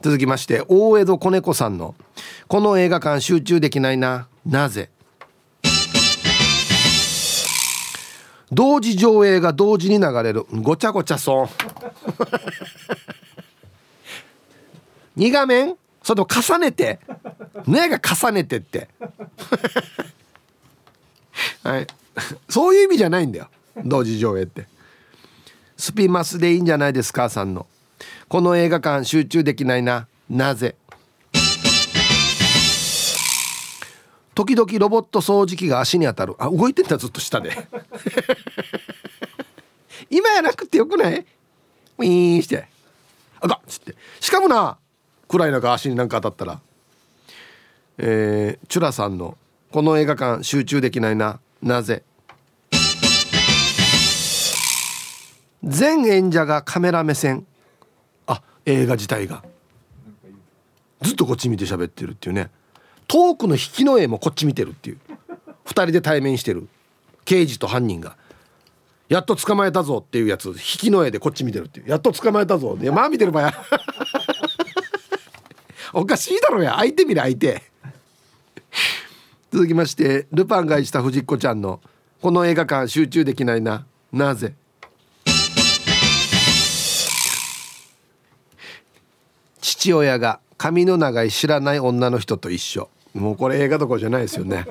[0.00, 1.94] 続きまして大江戸子猫さんの
[2.46, 4.28] 「この映画館集中できないな。
[4.46, 4.90] なぜ?」
[8.54, 10.46] 同時上映が同時に流れる。
[10.62, 11.48] ごちゃごちゃそう。
[15.18, 15.74] 2画面？
[16.02, 17.00] それと重ねて？
[17.66, 18.88] ねが重ねてって。
[21.64, 21.86] はい。
[22.48, 23.48] そういう意味じゃないんだよ。
[23.84, 24.66] 同時上映って。
[25.76, 27.66] スピマスでいいんじゃないですかさんの。
[28.28, 30.06] この映画館集中できないな。
[30.30, 30.76] なぜ？
[34.34, 36.34] 時々ロボット掃除機が足に当たる。
[36.38, 37.50] あ動いてんだずっと下で
[40.10, 41.26] 今やなくてよくない？
[41.98, 42.66] ウィーンして。
[43.40, 43.94] あかっつって。
[44.20, 44.78] しかもな
[45.28, 46.60] 暗い中足になんか当たったら。
[47.98, 49.38] えー、チュラさんの
[49.70, 51.38] 「この映画館集中できないな。
[51.62, 52.02] なぜ?」
[55.62, 57.46] 全演者がカメラ目線。
[58.26, 59.44] あ映画自体が。
[61.02, 62.50] ずっとこっち見て喋ってるっていうね。
[63.06, 64.98] 遠くの引きの絵もこっち見てるっていう。
[65.66, 66.68] 2人で対面してる。
[67.24, 68.16] 刑事と犯人が。
[69.08, 71.90] やっと捕まえたぞっていうやつ引きの絵でこっち見てるっていう。
[71.90, 72.76] やっと捕まえたぞ。
[72.76, 73.52] でまあ見てる場合。
[75.92, 76.76] おかしいだろや。
[76.76, 77.62] 相手見る相手。
[79.52, 81.80] 続きましてルパンがした藤子ちゃんの
[82.20, 83.86] 「この映画館集中できないな。
[84.12, 84.54] なぜ?」
[89.60, 92.88] 父親が髪の長い知らない女の人と一緒。
[93.12, 94.66] もうこれ映画どころじゃないですよね。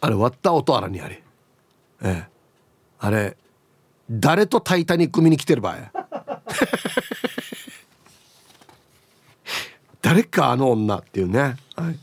[0.00, 1.22] あれ割った音あらにあれ。
[2.02, 2.37] ええ。
[2.98, 3.36] あれ
[4.10, 5.76] 誰とタイタニック見に来てる場合
[10.02, 11.98] 誰かあの女っていうね、はい、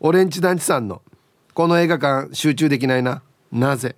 [0.00, 1.02] オレンジ団地さんの
[1.54, 3.22] 「この映画館集中できないな。
[3.50, 3.96] なぜ?」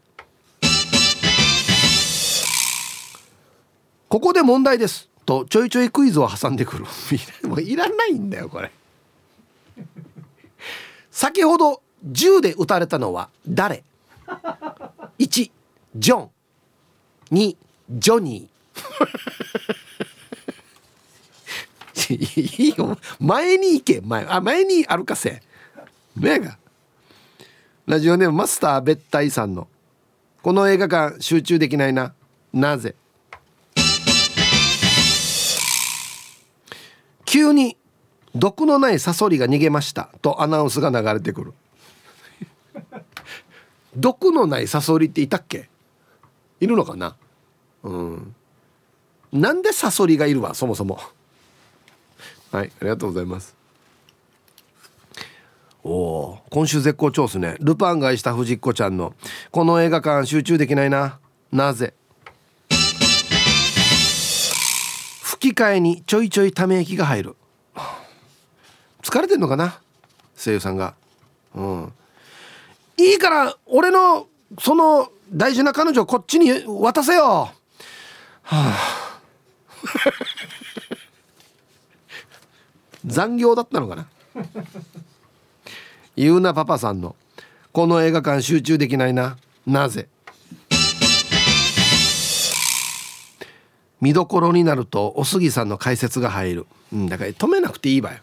[4.08, 5.08] ここで問題です。
[5.26, 6.84] とちょいちょいクイズを挟んでくる。
[7.48, 8.70] もういらないんだよこれ。
[11.10, 13.82] 先ほど銃で撃たれたのは誰？
[15.18, 15.50] 1
[15.96, 16.30] ジョン。
[17.30, 17.56] 2
[17.90, 19.84] ジョニー。
[22.14, 22.98] いいよ。
[23.18, 24.00] 前に行け。
[24.00, 25.42] 前あ前に歩かせ。
[26.16, 26.58] 目が
[27.86, 29.68] ラジオネームマスター別体さんの。
[30.42, 32.14] この映画館集中できないな。
[32.52, 32.94] なぜ？
[37.24, 37.76] 急に
[38.34, 40.10] 毒のないサソリが逃げました。
[40.22, 41.54] とアナウンスが流れてくる。
[43.96, 45.68] 毒のないサソリっていたっけ？
[46.64, 47.14] いるのかな？
[47.82, 48.34] うん。
[49.32, 50.54] なんでサソリがいるわ？
[50.54, 50.98] そもそも。
[52.50, 53.54] はいありがとうございます。
[55.82, 57.56] おお今週絶好調っすね。
[57.60, 59.14] ルパンが愛した藤子ちゃんの。
[59.50, 61.18] この映画館集中できないな。
[61.52, 61.92] なぜ？
[65.22, 67.36] 吹き替えにちょいちょいため息が入る。
[69.02, 69.78] 疲れてんのかな？
[70.34, 70.94] 声優さんが。
[71.54, 71.92] うん。
[72.96, 77.24] いいから俺のその大事な彼女こっちに渡せよ。
[77.24, 77.52] は
[78.42, 79.20] あ。
[83.04, 84.06] 残業だったのかな？
[86.14, 87.16] ゆうなパパさんの。
[87.72, 89.36] この映画館集中できないな。
[89.66, 90.08] なぜ？
[94.00, 98.18] 見どころになるとお杉さんの解説が入る、うん、だから止めなくていいわよ、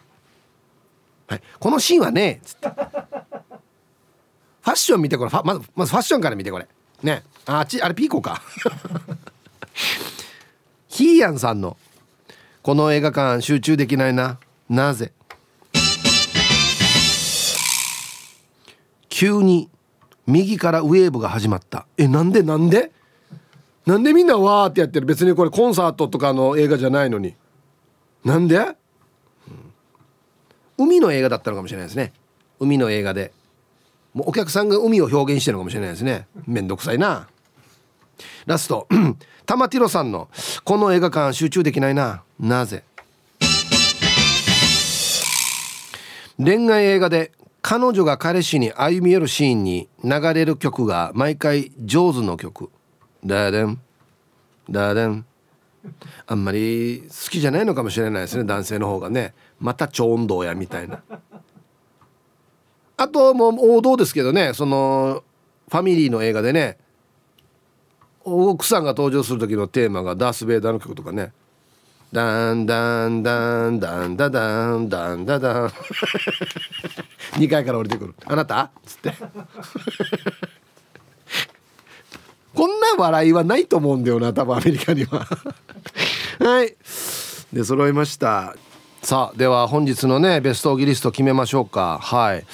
[1.26, 2.68] はい、このシーンはねつって。
[2.68, 5.30] ファッション見てこれ。
[5.44, 6.68] まずまずファッションから見てこれ。
[7.02, 7.22] ね。
[7.46, 8.42] あっちあれピーコか。
[10.88, 11.76] ヒーヤンさんの
[12.62, 14.38] 「この映画館集中できないな。
[14.68, 15.12] なぜ?」
[19.08, 19.68] 急に
[20.26, 21.86] 右からウェーブが始まった。
[21.96, 22.92] えなんでなんで？
[23.86, 25.06] なんでみんなわーってやってる？
[25.06, 27.34] 別にこれコンサートとかの映画じゃないのに。
[28.24, 28.76] なんで、うん、
[30.78, 32.12] 海の映画だったのかもしれないですね。
[32.60, 33.32] 海の映画で。
[34.14, 36.26] もうお客さんが海を表現してるのかもしれないですね。
[36.46, 37.28] めんどくさいな。
[38.46, 38.86] ラスト。
[39.46, 40.28] 玉ティロさんの
[40.64, 42.22] 「この映画館集中できないな。
[42.38, 42.84] なぜ?」
[46.38, 52.70] 恋愛映画で彼女が彼氏に歩み寄るシーンに流れる曲が毎回上手の曲。
[53.24, 53.80] ダデン。
[54.68, 55.24] ダデン。
[56.26, 58.44] あんまり好きじゃないのかもしれないですね。
[58.44, 59.34] 男性の方がね。
[59.60, 61.02] また超音頭やみたいな。
[62.96, 65.24] あともう王道ですけどねその
[65.68, 66.78] ファミリーの映画でね
[68.24, 71.32] 奥さんが登場する時のテーマがダース・ベイダーの曲とかね。
[72.12, 75.68] ダンダンダンダンダダンダンダダン。
[77.40, 79.14] 2階から降りてくる「あなた?」っつって。
[82.54, 85.26] こんな笑いはないと思うんだよな多分アメリカには。
[86.38, 86.76] はい。
[87.50, 88.54] で揃いました。
[89.02, 91.98] さあでは本日のねベストオギリスト決めましょうか。
[92.00, 92.44] はい。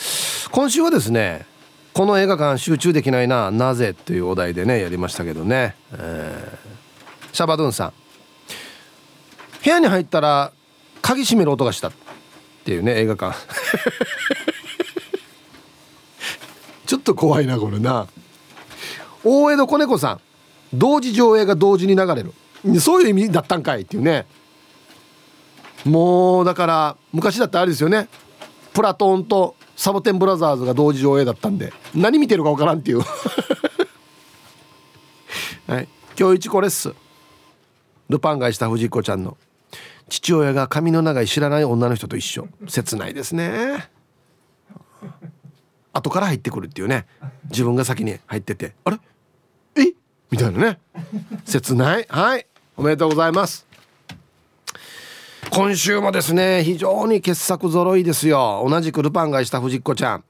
[0.50, 1.44] 今週はですね
[1.92, 7.92] この映画館集中できないななぜというお題でねやりましたけどね、えー、シャバドゥンさん。
[9.62, 10.52] 部屋に入ったら
[11.02, 11.88] 鍵閉める音がした。
[11.88, 11.92] っ
[12.64, 13.36] ていうね映画館。
[16.86, 18.06] ちょっと怖いなこれな。
[19.22, 20.20] 大江戸子猫さん。
[20.72, 22.32] 同時上映が同時に流れる。
[22.80, 23.82] そういう意味だったんかい。
[23.82, 24.24] っていうね。
[25.84, 28.08] もうだから昔だったらあれですよね。
[28.72, 31.72] プラトーンとサボテンブラザーズが同時上映だったんで。
[31.94, 33.00] 何見てるか分からんっていう。
[35.66, 35.88] はい。
[36.18, 36.92] 今日一これっす
[38.08, 39.36] ルパンがした藤子ちゃんの。
[40.08, 42.48] 父親が髪の長い知らない女の人と一緒。
[42.66, 43.90] 切ないですね。
[45.92, 47.06] 後から入ってくるっていうね。
[47.50, 48.74] 自分が先に入ってて。
[48.84, 48.98] あれ？
[49.76, 49.92] え？
[50.30, 50.80] みたいなね。
[51.44, 52.06] 切ない？
[52.08, 52.46] はい。
[52.76, 53.67] おめでとうございます。
[55.50, 58.64] 今週もですね非常に傑作揃いですよ。
[58.68, 60.24] 同じくルパンがした藤子ちゃん、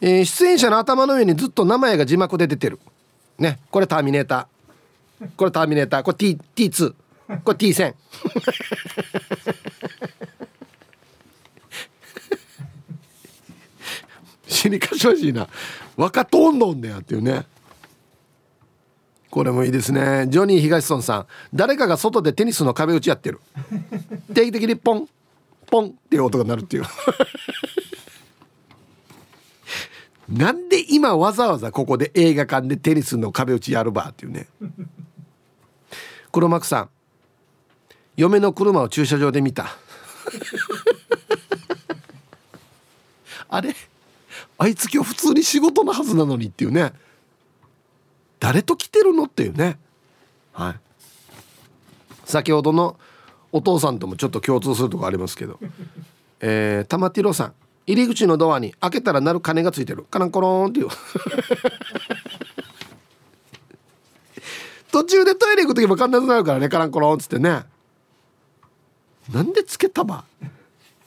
[0.00, 2.78] えー、出演者の頭の上にずっと名前が字幕で出てる。
[3.38, 5.28] ねこれターミネーター。
[5.36, 6.02] これターミネーター。
[6.02, 6.94] これ T T2
[7.44, 7.94] これ T 線
[14.46, 15.48] 死にかしわしいな。
[15.96, 17.46] 若とんどんだよっていうね
[19.34, 20.26] これもいいですね。
[20.28, 21.26] ジョニー東村さん。
[21.52, 23.40] 誰かが外でテニスの壁打ちやってる。
[24.32, 25.08] 定期的にポン
[25.66, 26.84] ポンっていう音が鳴るっていう。
[30.30, 34.46] なんで今わざわざここで映画館でテニスの壁打ちやるばっていうね。
[36.30, 36.88] 黒幕さん。
[38.16, 39.66] 嫁の車を駐車場で見た。
[43.50, 43.74] あれ？
[44.58, 46.92] あいつ今日普通に仕事のはずなのにっていうね。
[48.44, 49.78] 誰と来てるのっていうね。
[50.52, 50.74] はい。
[52.26, 52.98] 先ほどの
[53.52, 55.58] お父さんともちょっと共通するとこありますけど。
[56.40, 57.54] えー、玉ティロさん。
[57.86, 60.04] 入り口のドアに開けたら鳴る鐘がついてる。
[60.10, 60.88] カランコロンっていう。
[64.92, 67.64] 途中でトイレ行く時も必ずなるからねカランコロンっつってね。
[69.32, 70.24] なんでつけたば、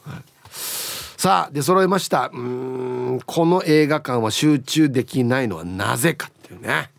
[0.02, 2.32] はい、さあで揃いました。
[2.34, 6.90] うんこの映画館は集中できないのはなぜかっていうね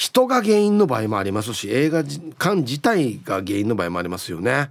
[0.00, 4.70] 人が原因の場合もありますし映画館自体が原因の場合もありますよね。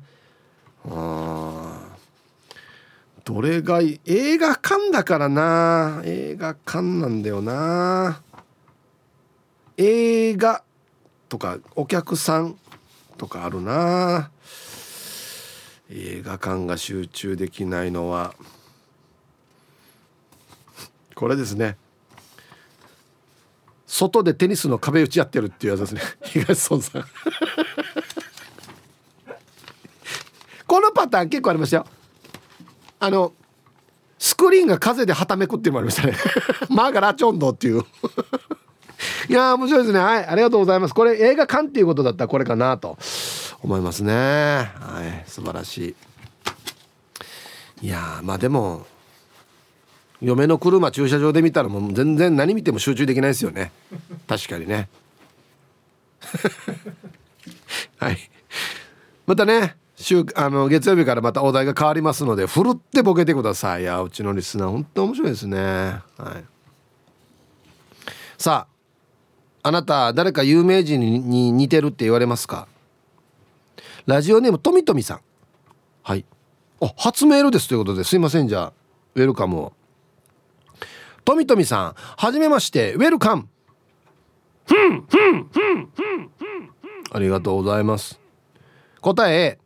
[0.84, 1.80] うん
[3.26, 6.02] どれが映画館だからな。
[6.04, 8.24] 映画館なんだよな。
[9.78, 10.64] 映画
[11.28, 12.58] とかお客さん
[13.16, 14.32] とかあるな。
[15.92, 18.34] 映画館が集中できないのは。
[21.14, 21.78] これですね。
[23.90, 26.02] 外でテニスの壁打ちやってるっていうやつですね。
[26.22, 27.06] 東村さん。
[30.68, 31.88] このパターン結構ありましたよ。
[33.00, 33.34] あの
[34.20, 36.14] スクリーンが風ではためくってもありましたね。
[36.70, 37.82] マーガラチョンドっていう。
[39.28, 40.00] いや面白いですね。
[40.00, 40.94] はいありがとうございます。
[40.94, 42.96] これ映画館っていうことだったらこれかなと
[43.64, 44.14] 思いますね。
[44.14, 45.96] はい素晴らし
[47.82, 47.88] い。
[47.88, 48.86] いやまあでも
[50.22, 53.72] 嫁の車駐車場で見たらもう全然何見ても集中できないですよね。
[54.28, 54.90] 確かにね。
[57.98, 58.18] はい。
[59.26, 63.84] またね週あの月曜日からまたお題が変わりますのでふるってボケてください。
[63.84, 65.58] いやうちのリスナー本当面白いですね。
[65.58, 66.44] はい。
[68.38, 68.68] さ
[69.64, 72.68] ああなた誰か有名人に似てるって言われますか？
[74.06, 75.20] ラジオネームとみとみさん。
[76.04, 76.26] はい。
[76.82, 78.48] あ初メールですということですいません。
[78.48, 78.74] じゃあ
[79.16, 79.74] ウェルカムを。
[81.30, 83.48] とみとみさんはじめましてウェルカム
[87.12, 88.20] ありがとうございます。
[89.00, 89.60] 答え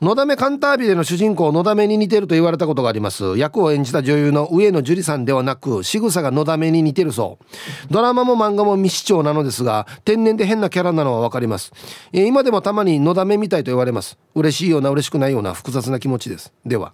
[0.00, 3.38] のだめカンタービレの主人公のだめに似てると言われたことがあります。
[3.38, 7.92] 役を演じた女優の上野樹里さんではなく仕草がのだめに似てるそう。
[7.92, 11.72] ドラマも漫画も未視聴なのですが天然で変なキャラなのは分かります、
[12.12, 14.18] えー、今でもたまにのだめみたいと言われます。
[14.34, 16.52] 嬉しいような嬉しくないような複雑な気持ちです。
[16.66, 16.92] では。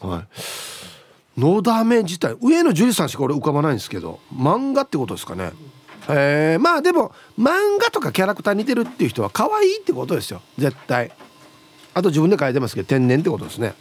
[0.00, 0.73] はい。
[1.36, 5.52] のだめ自体上野樹里さんしか俺浮かばないんですけど漫画ってことですかね。
[6.08, 10.42] えー、まあでも漫画とかキャラクター似てるっていう人は可愛いってことですよ。
[10.58, 11.12] 絶対。
[11.94, 13.74] あと自分で書いてますけど天然ってことですね。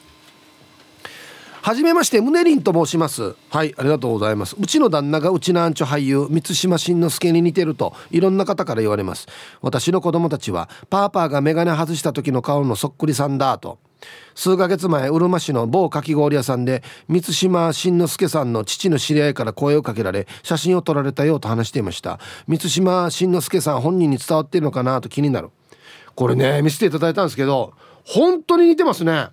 [1.62, 3.36] はじめましてムネリンと申します。
[3.50, 4.56] はいありがとうございます。
[4.60, 9.28] うちの旦那がうちのアンチョ俳優満島真之介に似てるといろんな方から言われます。
[9.62, 13.80] 私の子供たちはパーパーが眼鏡外した時の顔のそっくりさんだと。
[14.36, 22.20] 数ヶ月前うるま市の某かき氷屋さんで満島真之介さんの父の知り合いから声をかけられ写真を撮られたようと話していました。
[22.48, 25.50] 満島真之介さん本人に伝わっているのかなと気になる。
[26.16, 27.74] これね見せていただいたんですけど
[28.06, 29.30] 本当に似てますね。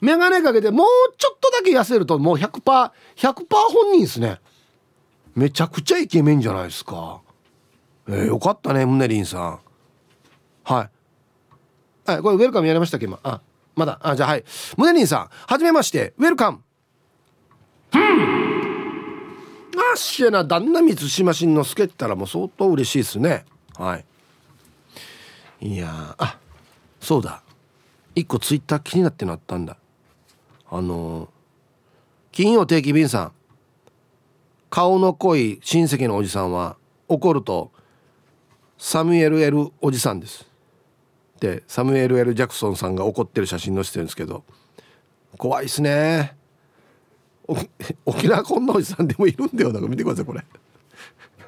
[0.00, 4.40] 眼鏡かけてもうちょっとだけ痩せるともう 100%100% 100本人ですね。
[5.34, 7.20] めちゃくちゃイケメンじゃないですか。
[8.08, 9.60] えー、よかったねムネリンさん。
[10.64, 10.90] はい。
[12.04, 13.06] はいこれウェルカムやりましたっけ？
[13.06, 13.18] 今。
[13.22, 13.40] あ
[13.76, 13.98] まだ。
[14.02, 14.44] あじゃあはい。
[14.76, 16.14] ムネリンさんはじめまして。
[16.18, 16.60] ウェルカム。
[17.92, 17.98] あ
[19.94, 23.44] っしゃな旦那満島真之介ったらもう相当嬉しいですね。
[23.76, 24.04] はい。
[25.60, 26.38] いやあ
[27.00, 27.42] そうだ。
[28.14, 29.76] 一個ツイッター気になってなったんだ。
[30.70, 31.28] あの
[32.30, 33.32] 金曜定期便さん。
[34.70, 36.76] 顔の濃い親戚のおじさんは
[37.06, 37.70] 怒ると
[38.78, 40.46] サミュエル・エルおじさんです。
[41.42, 44.44] でサムエル・エル・ジャクソンさんが怒ってる写真載せてるんですけど
[45.36, 46.36] 怖いっすね。
[48.06, 49.72] 沖縄こんなおじさんでもいるんだよ。
[49.72, 50.44] なんか見てくださいこれ。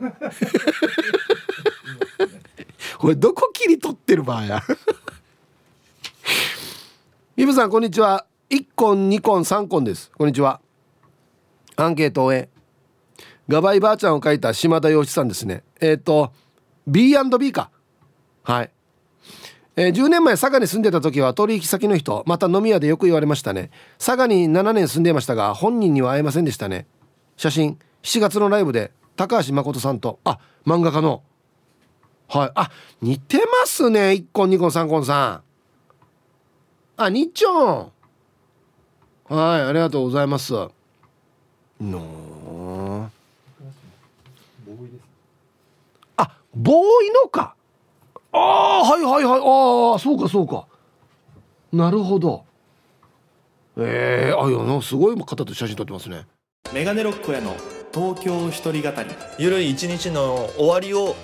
[2.99, 4.61] これどこ切り取ってる場合や。
[7.36, 8.26] イブさんこんにちは。
[8.51, 10.11] 1コン2コン3コンです。
[10.16, 10.61] こんにちは。
[11.76, 12.49] アンケートを終え
[13.47, 15.62] ガバイばあちゃんを書いた島田洋一さんですね。
[15.80, 16.32] えっ、ー、と
[16.88, 17.70] B&B か。
[18.42, 18.72] はい、
[19.77, 23.70] えー、10年前佐賀に住んでた時は取引先の人また飲み屋でよく言われましたね。
[23.99, 26.87] 佐賀に7年住んでいましたが本人には会えませんでしたね。
[27.37, 31.22] 写真7月のライブで高橋誠さんとあ漫画家の。
[32.29, 32.51] はい。
[32.55, 32.70] あ
[33.03, 35.43] 似てますね1コン2コン3コンさん。
[36.97, 37.93] あ、にっちょん。
[39.29, 40.53] はい、ありがとうございます。
[41.81, 43.11] の
[46.16, 47.53] あ、ボーイのか。
[48.35, 49.41] ああ、はいはいはい。
[49.41, 50.66] ああ、そうかそうか。
[51.72, 52.45] なるほど。
[53.79, 56.26] ええー、あ、いやな、すごい方と写真撮ってますね。
[56.72, 57.57] メガネロックへの
[57.92, 59.11] 東京一人語り。
[59.38, 61.14] ゆるい一日の終わりを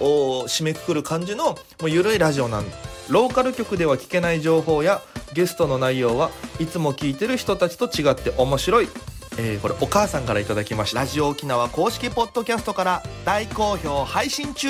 [0.47, 2.65] 締めくくる感じのもうゆるいラジオなん
[3.09, 5.01] ローカル局では聞けない情報や
[5.35, 6.31] ゲストの内容は
[6.61, 8.89] いつも聞いてる人たちと違って面白い、
[9.37, 14.69] えー、これお母さんから頂きましたラジオ沖縄公式ポッドキャストから大好評配信中